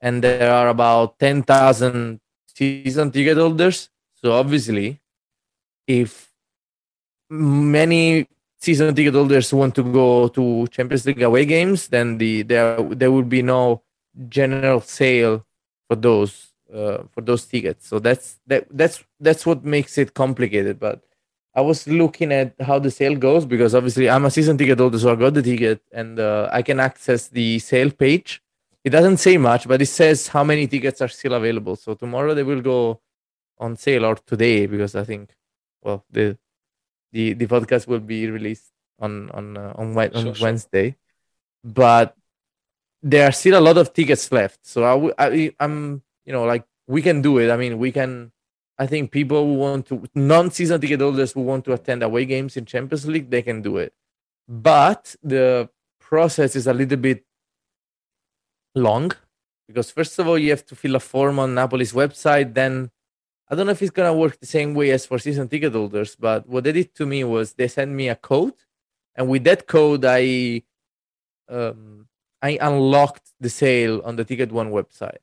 [0.00, 2.20] and there are about 10,000
[2.54, 3.88] season ticket holders.
[4.22, 5.00] So obviously,
[5.86, 6.30] if
[7.30, 8.28] many
[8.60, 13.10] season ticket holders want to go to Champions League away games, then the there there
[13.10, 13.82] will be no
[14.28, 15.44] general sale
[15.88, 17.86] for those uh, for those tickets.
[17.88, 20.80] So that's that that's that's what makes it complicated.
[20.80, 21.02] But
[21.54, 24.98] I was looking at how the sale goes because obviously I'm a season ticket holder,
[24.98, 28.42] so I got the ticket and uh, I can access the sale page
[28.84, 31.74] it doesn't say much, but it says how many tickets are still available.
[31.74, 33.00] So tomorrow they will go
[33.58, 35.34] on sale or today because I think
[35.82, 36.36] well the
[37.12, 41.72] the the podcast will be released on on uh, on, on sure, Wednesday, sure.
[41.72, 42.16] but
[43.02, 44.66] there are still a lot of tickets left.
[44.66, 47.50] So I, w- I I'm you know like we can do it.
[47.50, 48.32] I mean we can.
[48.76, 52.56] I think people who want to non-season ticket holders who want to attend away games
[52.56, 53.94] in Champions League they can do it,
[54.48, 55.68] but the
[56.00, 57.24] process is a little bit
[58.74, 59.12] long
[59.68, 62.54] because first of all you have to fill a form on Napoli's website.
[62.54, 62.90] Then
[63.48, 66.16] I don't know if it's gonna work the same way as for season ticket holders,
[66.16, 68.54] but what they did to me was they sent me a code,
[69.14, 70.62] and with that code I
[71.48, 72.08] um,
[72.42, 75.18] I unlocked the sale on the Ticket One website.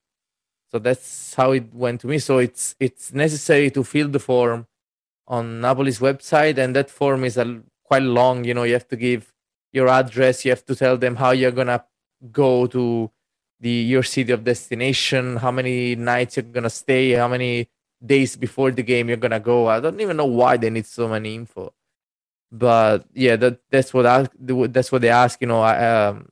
[0.71, 2.19] So that's how it went to me.
[2.19, 4.67] So it's it's necessary to fill the form
[5.27, 8.45] on Napoli's website, and that form is a, quite long.
[8.45, 9.33] You know, you have to give
[9.73, 10.45] your address.
[10.45, 11.83] You have to tell them how you're gonna
[12.31, 13.11] go to
[13.59, 17.69] the your city of destination, how many nights you're gonna stay, how many
[18.03, 19.67] days before the game you're gonna go.
[19.67, 21.73] I don't even know why they need so many info,
[22.51, 25.41] but yeah, that that's what I that's what they ask.
[25.41, 26.29] You know, um,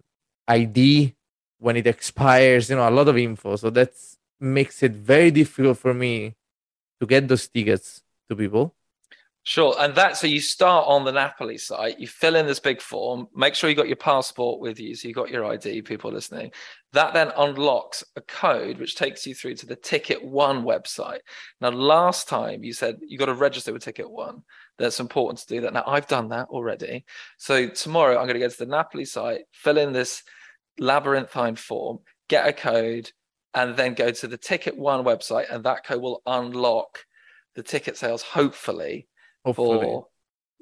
[0.48, 1.16] ID
[1.60, 2.70] when it expires.
[2.70, 3.56] You know, a lot of info.
[3.58, 3.94] So that
[4.40, 6.36] makes it very difficult for me
[7.00, 8.76] to get those tickets to people.
[9.44, 9.74] Sure.
[9.80, 13.28] And that, so you start on the Napoli site, you fill in this big form,
[13.34, 14.94] make sure you got your passport with you.
[14.94, 16.52] So you got your ID, people listening.
[16.94, 21.22] That then unlocks a code which takes you through to the Ticket One website.
[21.62, 24.44] Now, last time you said you got to register with Ticket One.
[24.78, 25.74] That's important to do that.
[25.74, 27.06] Now, I've done that already.
[27.38, 30.22] So tomorrow I'm going to go to the Napoli site, fill in this
[30.78, 33.12] labyrinthine form, get a code,
[33.54, 35.52] and then go to the Ticket One website.
[35.52, 37.06] And that code will unlock
[37.56, 39.08] the ticket sales, hopefully
[39.44, 39.80] Hopefully.
[39.82, 40.08] for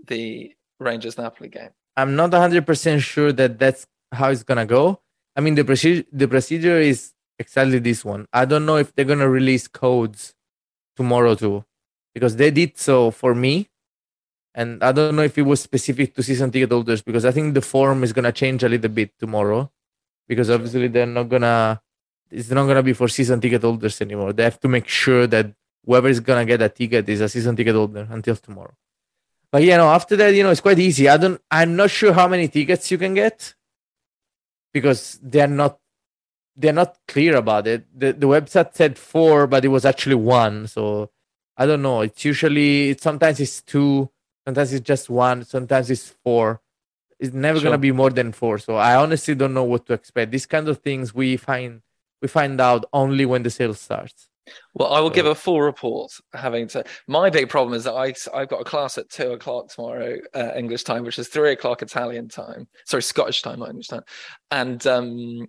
[0.07, 1.69] the Rangers Napoli game.
[1.95, 5.01] I'm not 100% sure that that's how it's going to go.
[5.35, 8.27] I mean, the procedure, the procedure is exactly this one.
[8.33, 10.33] I don't know if they're going to release codes
[10.95, 11.65] tomorrow too,
[12.13, 13.69] because they did so for me.
[14.55, 17.53] And I don't know if it was specific to season ticket holders because I think
[17.53, 19.71] the form is going to change a little bit tomorrow
[20.27, 21.79] because obviously they're not going to,
[22.31, 24.33] it's not going to be for season ticket holders anymore.
[24.33, 25.53] They have to make sure that
[25.87, 28.75] whoever is gonna get a ticket is a season ticket holder until tomorrow.
[29.51, 31.07] But you know, after that, you know, it's quite easy.
[31.07, 31.41] I don't.
[31.49, 33.55] I'm not sure how many tickets you can get
[34.73, 35.79] because they're not
[36.55, 37.85] they're not clear about it.
[37.97, 40.67] The the website said four, but it was actually one.
[40.67, 41.09] So
[41.55, 42.01] I don't know.
[42.01, 44.09] It's usually it's sometimes it's two,
[44.45, 46.61] sometimes it's just one, sometimes it's four.
[47.19, 47.67] It's never sure.
[47.69, 48.59] gonna be more than four.
[48.59, 50.31] So I honestly don't know what to expect.
[50.31, 51.81] These kind of things we find
[52.21, 54.29] we find out only when the sale starts.
[54.73, 56.11] Well, I will give a full report.
[56.33, 59.69] Having to, my big problem is that I I've got a class at two o'clock
[59.69, 62.67] tomorrow uh, English time, which is three o'clock Italian time.
[62.85, 64.03] Sorry, Scottish time, not English time.
[64.51, 65.47] And um,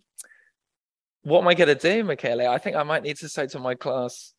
[1.23, 2.49] what am I going to do, Michele?
[2.49, 4.35] I think I might need to say to my class,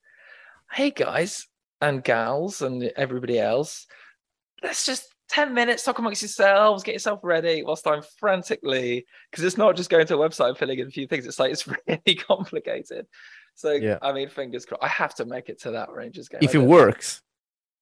[0.71, 1.47] "Hey guys
[1.81, 3.87] and gals and everybody else,
[4.61, 9.57] let's just 10 minutes talk amongst yourselves get yourself ready whilst i'm frantically because it's
[9.57, 11.67] not just going to a website and filling in a few things it's like it's
[11.87, 13.05] really complicated
[13.59, 13.97] so yeah.
[14.01, 14.81] I mean, fingers crossed.
[14.81, 16.39] I have to make it to that Rangers game.
[16.41, 17.21] If it works,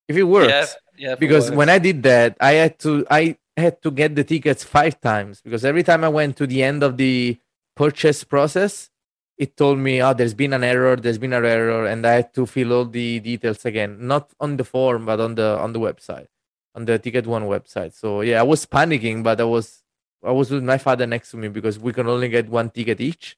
[0.08, 0.50] if it works,
[0.98, 4.24] yeah, yeah because when I did that, I had to I had to get the
[4.24, 7.38] tickets five times because every time I went to the end of the
[7.76, 8.90] purchase process,
[9.38, 12.34] it told me, oh, there's been an error, there's been an error, and I had
[12.34, 15.80] to fill all the details again, not on the form, but on the on the
[15.80, 16.26] website,
[16.76, 17.94] on the Ticket One website.
[17.94, 19.84] So yeah, I was panicking, but I was
[20.24, 23.00] I was with my father next to me because we can only get one ticket
[23.02, 23.38] each.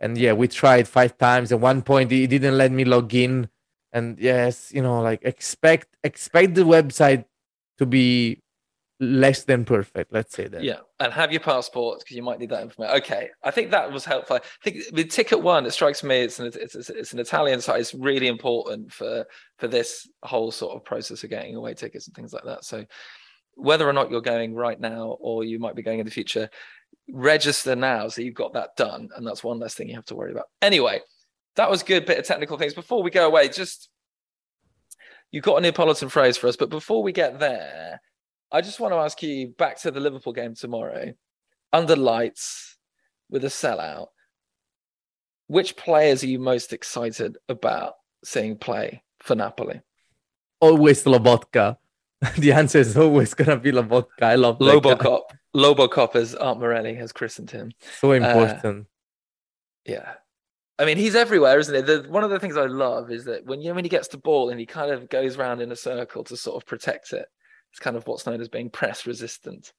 [0.00, 1.52] And yeah, we tried five times.
[1.52, 3.48] At one point, he didn't let me log in.
[3.92, 7.24] And yes, you know, like expect expect the website
[7.78, 8.40] to be
[9.02, 10.12] less than perfect.
[10.12, 10.62] Let's say that.
[10.62, 12.96] Yeah, and have your passport because you might need that information.
[12.98, 14.36] Okay, I think that was helpful.
[14.36, 17.80] I think with Ticket One, it strikes me it's an it's, it's, an Italian site.
[17.80, 19.26] It's really important for
[19.58, 22.64] for this whole sort of process of getting away tickets and things like that.
[22.64, 22.84] So
[23.54, 26.48] whether or not you're going right now or you might be going in the future,
[27.10, 30.14] register now so you've got that done, and that's one less thing you have to
[30.14, 30.46] worry about.
[30.62, 31.00] Anyway,
[31.56, 32.72] that was good bit of technical things.
[32.72, 33.88] Before we go away, just
[35.32, 38.00] you got a Neapolitan phrase for us, but before we get there
[38.52, 41.14] I just want to ask you back to the Liverpool game tomorrow,
[41.72, 42.76] under lights
[43.30, 44.08] with a sellout.
[45.46, 49.80] Which players are you most excited about seeing play for Napoli?
[50.60, 51.78] Always Lobotka.
[52.38, 54.22] the answer is always gonna be Lobotka.
[54.22, 55.22] I love Lobocop.
[55.56, 57.72] Lobocop, as Art Morelli has christened him.
[58.00, 58.86] So uh, important.
[58.86, 58.88] Uh,
[59.86, 60.12] yeah.
[60.78, 61.80] I mean, he's everywhere, isn't he?
[61.80, 64.18] The, one of the things I love is that when you when he gets the
[64.18, 67.26] ball and he kind of goes around in a circle to sort of protect it,
[67.72, 69.72] it's kind of what's known as being press resistant.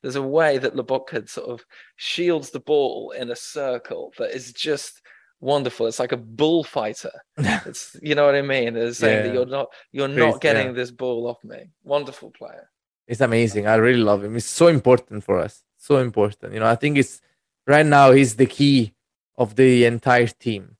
[0.00, 1.64] There's a way that Lobotka sort of
[1.96, 5.02] shields the ball in a circle that is just
[5.40, 5.86] wonderful.
[5.86, 7.12] It's like a bullfighter.
[7.36, 8.76] it's you know what I mean.
[8.76, 9.22] It's saying yeah.
[9.26, 10.72] that you're not you're not getting yeah.
[10.72, 11.70] this ball off me.
[11.82, 12.70] Wonderful player.
[13.08, 13.66] It's amazing.
[13.66, 14.36] I really love him.
[14.36, 15.62] It's so important for us.
[15.76, 16.54] So important.
[16.54, 17.20] You know, I think it's
[17.66, 18.94] right now he's the key
[19.36, 20.76] of the entire team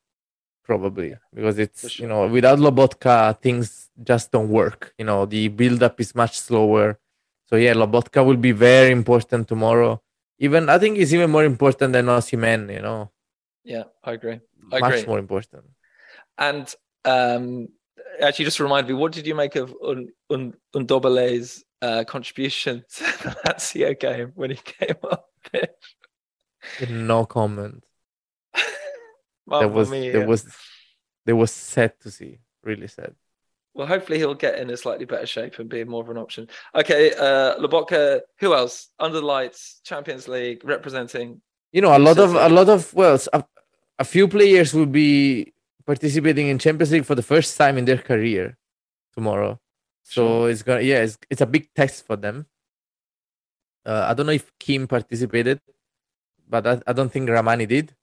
[0.72, 2.02] probably because it's sure.
[2.02, 3.14] you know without Lobotka
[3.44, 4.80] things just don't work.
[4.98, 6.86] You know the build up is much slower.
[7.48, 9.92] So yeah, Lobotka will be very important tomorrow.
[10.38, 12.62] Even I think it's even more important than Osimhen.
[12.76, 13.00] You know.
[13.74, 14.38] Yeah, I agree.
[14.72, 15.06] I much agree.
[15.10, 15.64] more important.
[16.48, 16.66] And
[17.04, 17.68] um,
[18.26, 23.04] actually, just remind me, what did you make of Un, Un, Ndombele's uh, contribution to
[23.22, 25.28] the Lazio game when he came up?
[26.88, 27.84] no comment
[29.60, 30.12] that was mia.
[30.12, 30.46] that was
[31.26, 32.38] that was sad to see.
[32.62, 33.14] Really sad.
[33.74, 36.48] Well, hopefully he'll get in a slightly better shape and be more of an option.
[36.74, 38.88] Okay, uh Lobotka, who else?
[38.98, 41.40] Under the lights, Champions League, representing.
[41.72, 42.28] You know, a lot City.
[42.28, 43.44] of a lot of well, a,
[43.98, 45.52] a few players will be
[45.86, 48.58] participating in Champions League for the first time in their career
[49.14, 49.58] tomorrow.
[50.02, 50.50] So sure.
[50.50, 52.46] it's gonna yeah, it's, it's a big test for them.
[53.84, 55.60] Uh, I don't know if Kim participated,
[56.48, 57.94] but I, I don't think Rrahmani did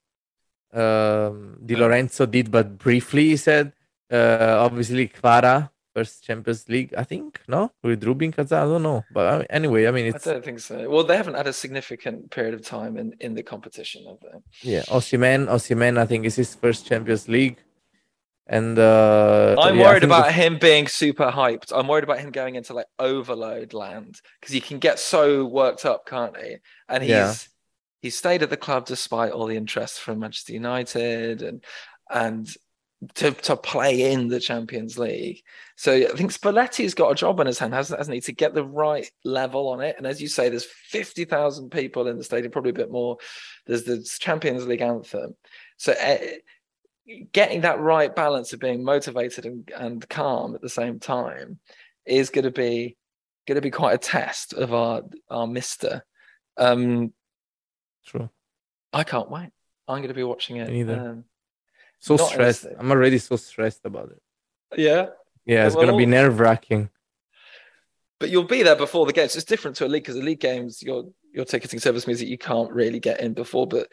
[0.74, 3.74] um, Di Lorenzo did, but briefly, he said.
[4.12, 7.72] Uh, obviously, Kvara, first Champions League, I think, no?
[7.84, 9.04] With Rubin Kazan, I don't know.
[9.12, 10.26] But anyway, I mean, it's...
[10.26, 10.90] I don't think so.
[10.90, 14.72] Well, they haven't had a significant period of time in, in the competition, have they?
[14.72, 17.58] Yeah, Osimhen, Osimhen, I think, is his first Champions League.
[18.48, 21.72] And uh, I'm yeah, worried about him being super hyped.
[21.72, 25.86] I'm worried about him going into like overload land because he can get so worked
[25.86, 26.56] up, can't he?
[26.88, 27.34] And he's yeah
[28.02, 31.64] he stayed at the club despite all the interest from Manchester United and
[32.10, 32.50] and
[33.16, 35.42] to to play in the Champions League.
[35.78, 38.54] So I think Spalletti's got a job on his hand, hasn't, hasn't he, to get
[38.54, 39.96] the right level on it.
[39.98, 43.18] And as you say, there's fifty thousand people in the stadium, probably a bit more.
[43.66, 45.36] There's the Champions League anthem.
[45.78, 46.18] So uh,
[47.32, 51.60] getting that right balance of being motivated and, and calm at the same time
[52.06, 52.98] is going to be
[53.48, 56.04] going to be quite a test of our our Mister.
[56.58, 57.14] Um,
[58.10, 58.30] True.
[58.92, 59.52] I can't wait.
[59.88, 60.70] I'm going to be watching it.
[60.72, 61.00] Either.
[61.00, 61.26] Um,
[62.00, 62.66] so stressed.
[62.78, 64.80] I'm already so stressed about it.
[64.80, 65.08] Yeah.
[65.46, 66.90] Yeah, it's well, going to be nerve wracking.
[68.20, 69.36] But you'll be there before the games.
[69.36, 72.28] It's different to a league because the league games, your your ticketing service means that
[72.28, 73.88] you can't really get in before, but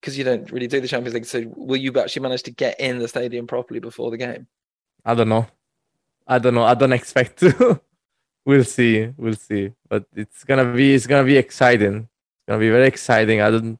[0.00, 1.26] because you don't really do the Champions League.
[1.26, 4.46] So will you actually manage to get in the stadium properly before the game?
[5.04, 5.46] I don't know.
[6.26, 6.62] I don't know.
[6.62, 7.80] I don't expect to.
[8.46, 9.12] we'll see.
[9.16, 9.72] We'll see.
[9.88, 12.08] But it's gonna be it's gonna be exciting
[12.50, 13.40] gonna be very exciting.
[13.40, 13.78] I don't.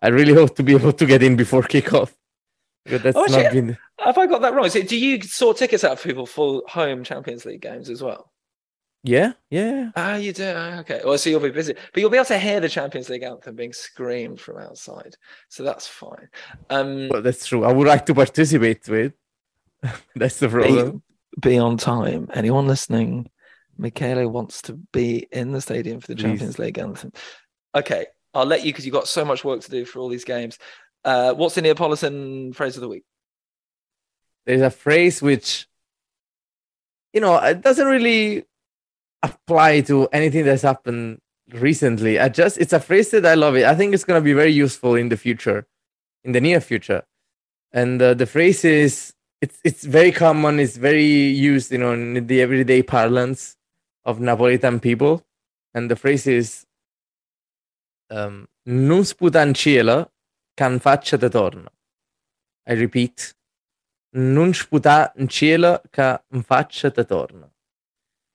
[0.00, 2.14] I really hope to be able to get in before kickoff.
[2.84, 3.78] But that's oh, actually, not been.
[4.00, 4.68] Have I got that wrong?
[4.70, 8.32] So do you sort tickets out for people for home Champions League games as well?
[9.04, 9.90] Yeah, yeah.
[9.96, 10.52] Ah, you do.
[10.56, 11.00] Ah, okay.
[11.04, 13.56] Well, so you'll be busy, but you'll be able to hear the Champions League anthem
[13.56, 15.16] being screamed from outside,
[15.48, 16.28] so that's fine.
[16.70, 17.64] Um, well, that's true.
[17.64, 19.12] I would like to participate with.
[20.14, 21.02] that's the problem.
[21.40, 22.28] Be, be, on time.
[22.32, 23.28] Anyone listening?
[23.76, 26.22] Michele wants to be in the stadium for the Please.
[26.22, 27.12] Champions League anthem.
[27.74, 30.24] Okay, I'll let you because you've got so much work to do for all these
[30.24, 30.58] games.
[31.04, 33.04] Uh, what's the Neapolitan phrase of the week?
[34.46, 35.66] There's a phrase which,
[37.12, 38.44] you know, it doesn't really
[39.22, 41.20] apply to anything that's happened
[41.52, 42.18] recently.
[42.18, 43.64] I just it's a phrase that I love it.
[43.64, 45.66] I think it's gonna be very useful in the future,
[46.24, 47.04] in the near future.
[47.72, 50.60] And uh, the phrase is it's it's very common.
[50.60, 53.56] It's very used, you know, in the everyday parlance
[54.04, 55.24] of Napolitan people.
[55.74, 56.66] And the phrase is
[58.12, 60.12] um, "Non sputa in cielo,
[60.54, 61.70] can faccia te torna."
[62.66, 63.34] I repeat,
[64.10, 67.50] "Non sputa in cielo, ca faccia te torna."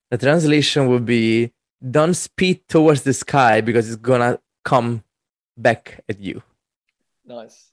[0.10, 5.04] The translation would be don't speed towards the sky because it's gonna come
[5.56, 6.42] back at you.
[7.26, 7.72] Nice.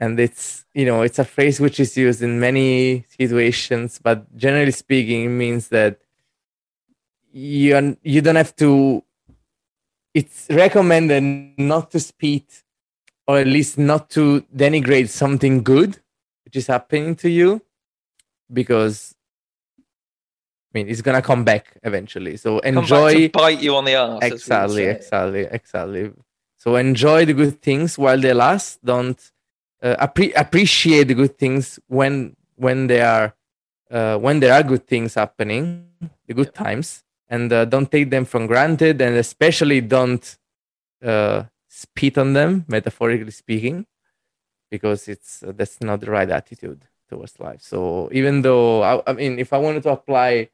[0.00, 4.72] And it's you know it's a phrase which is used in many situations, but generally
[4.72, 5.98] speaking, it means that
[7.32, 9.04] you you don't have to.
[10.14, 11.22] It's recommended
[11.58, 12.64] not to spit
[13.26, 15.98] or at least not to denigrate something good
[16.44, 17.62] which is happening to you,
[18.52, 19.14] because
[20.74, 22.36] I mean, it's gonna come back eventually.
[22.36, 23.28] So enjoy.
[23.28, 24.22] bite you on the ass.
[24.22, 26.12] Exactly, exactly, exactly.
[26.56, 28.84] So enjoy the good things while they last.
[28.84, 29.18] Don't
[29.82, 33.34] uh, appre- appreciate the good things when when they are
[33.90, 35.88] uh, when there are good things happening,
[36.26, 37.01] the good times,
[37.32, 40.24] and uh, don't take them for granted, and especially don't
[41.02, 43.86] uh, spit on them, metaphorically speaking,
[44.70, 47.62] because it's uh, that's not the right attitude towards life.
[47.62, 50.50] So even though I, I mean, if I wanted to apply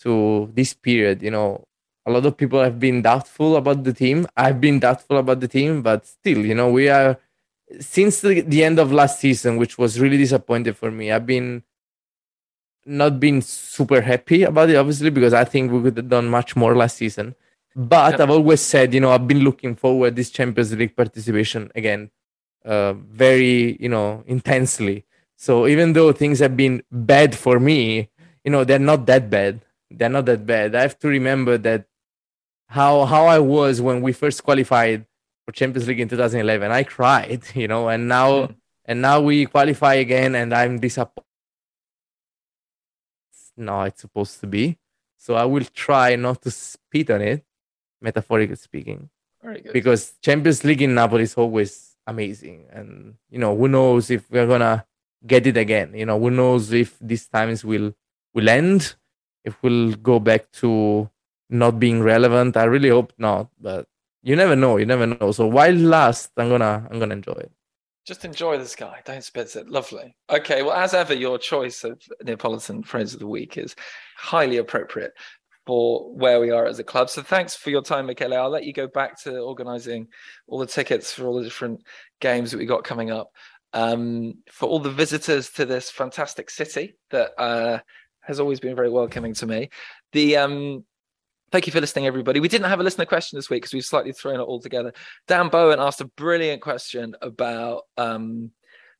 [0.00, 1.22] to this period.
[1.22, 1.64] You know,
[2.06, 4.26] a lot of people have been doubtful about the team.
[4.36, 7.18] I've been doubtful about the team, but still, you know, we are
[7.78, 11.12] since the, the end of last season, which was really disappointing for me.
[11.12, 11.62] I've been
[12.86, 16.56] not been super happy about it, obviously, because I think we could have done much
[16.56, 17.34] more last season.
[17.76, 18.24] But yeah.
[18.24, 22.10] I've always said, you know, I've been looking forward this Champions League participation again,
[22.64, 25.04] uh, very, you know, intensely.
[25.36, 28.10] So even though things have been bad for me,
[28.44, 29.60] you know, they're not that bad
[29.90, 30.74] they're not that bad.
[30.74, 31.86] I have to remember that
[32.68, 35.06] how how I was when we first qualified
[35.44, 36.70] for Champions League in 2011.
[36.70, 38.54] I cried, you know, and now mm.
[38.84, 41.26] and now we qualify again, and I'm disappointed.
[43.60, 44.78] No, it's supposed to be.
[45.16, 47.44] So I will try not to spit on it,
[48.00, 49.10] metaphorically speaking.
[49.72, 54.46] Because Champions League in Napoli is always amazing, and you know who knows if we're
[54.46, 54.86] gonna
[55.26, 55.92] get it again.
[55.94, 57.94] You know who knows if these times will
[58.34, 58.94] will end
[59.44, 61.08] if we'll go back to
[61.48, 62.56] not being relevant.
[62.56, 63.86] I really hope not, but
[64.22, 64.76] you never know.
[64.76, 65.32] You never know.
[65.32, 67.52] So while last, I'm gonna I'm gonna enjoy it.
[68.10, 68.98] Just enjoy the sky.
[69.04, 69.70] Don't spit it.
[69.70, 70.16] Lovely.
[70.28, 70.64] Okay.
[70.64, 73.76] Well, as ever, your choice of Neapolitan phrase of the week is
[74.16, 75.12] highly appropriate
[75.64, 77.08] for where we are as a club.
[77.08, 78.34] So thanks for your time, Michele.
[78.34, 80.08] I'll let you go back to organizing
[80.48, 81.84] all the tickets for all the different
[82.20, 83.30] games that we got coming up.
[83.74, 87.78] Um, for all the visitors to this fantastic city that uh,
[88.22, 89.70] has always been very welcoming to me.
[90.10, 90.84] The um,
[91.52, 92.40] thank you for listening, everybody.
[92.40, 94.92] We didn't have a listener question this week because we've slightly thrown it all together.
[95.26, 98.50] Dan Bowen asked a brilliant question about um,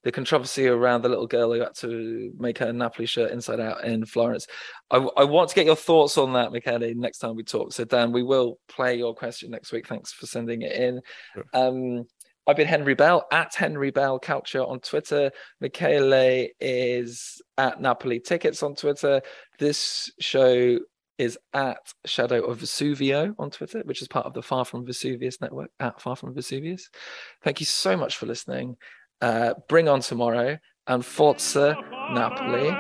[0.03, 3.85] the controversy around the little girl who had to make her Napoli shirt inside out
[3.85, 4.47] in Florence.
[4.91, 7.73] I, I want to get your thoughts on that, Michele, next time we talk.
[7.73, 9.87] So, Dan, we will play your question next week.
[9.87, 11.01] Thanks for sending it in.
[11.35, 11.45] Sure.
[11.53, 12.07] Um,
[12.47, 15.31] I've been Henry Bell at Henry Bell Culture on Twitter.
[15.61, 19.21] Michele is at Napoli Tickets on Twitter.
[19.59, 20.79] This show
[21.21, 25.39] is at Shadow of Vesuvio on Twitter, which is part of the Far From Vesuvius
[25.39, 26.89] network at Far From Vesuvius.
[27.45, 28.79] Thank you so much for listening.
[29.21, 30.57] Uh, bring on tomorrow
[30.87, 31.77] and Forza
[32.13, 32.71] Napoli.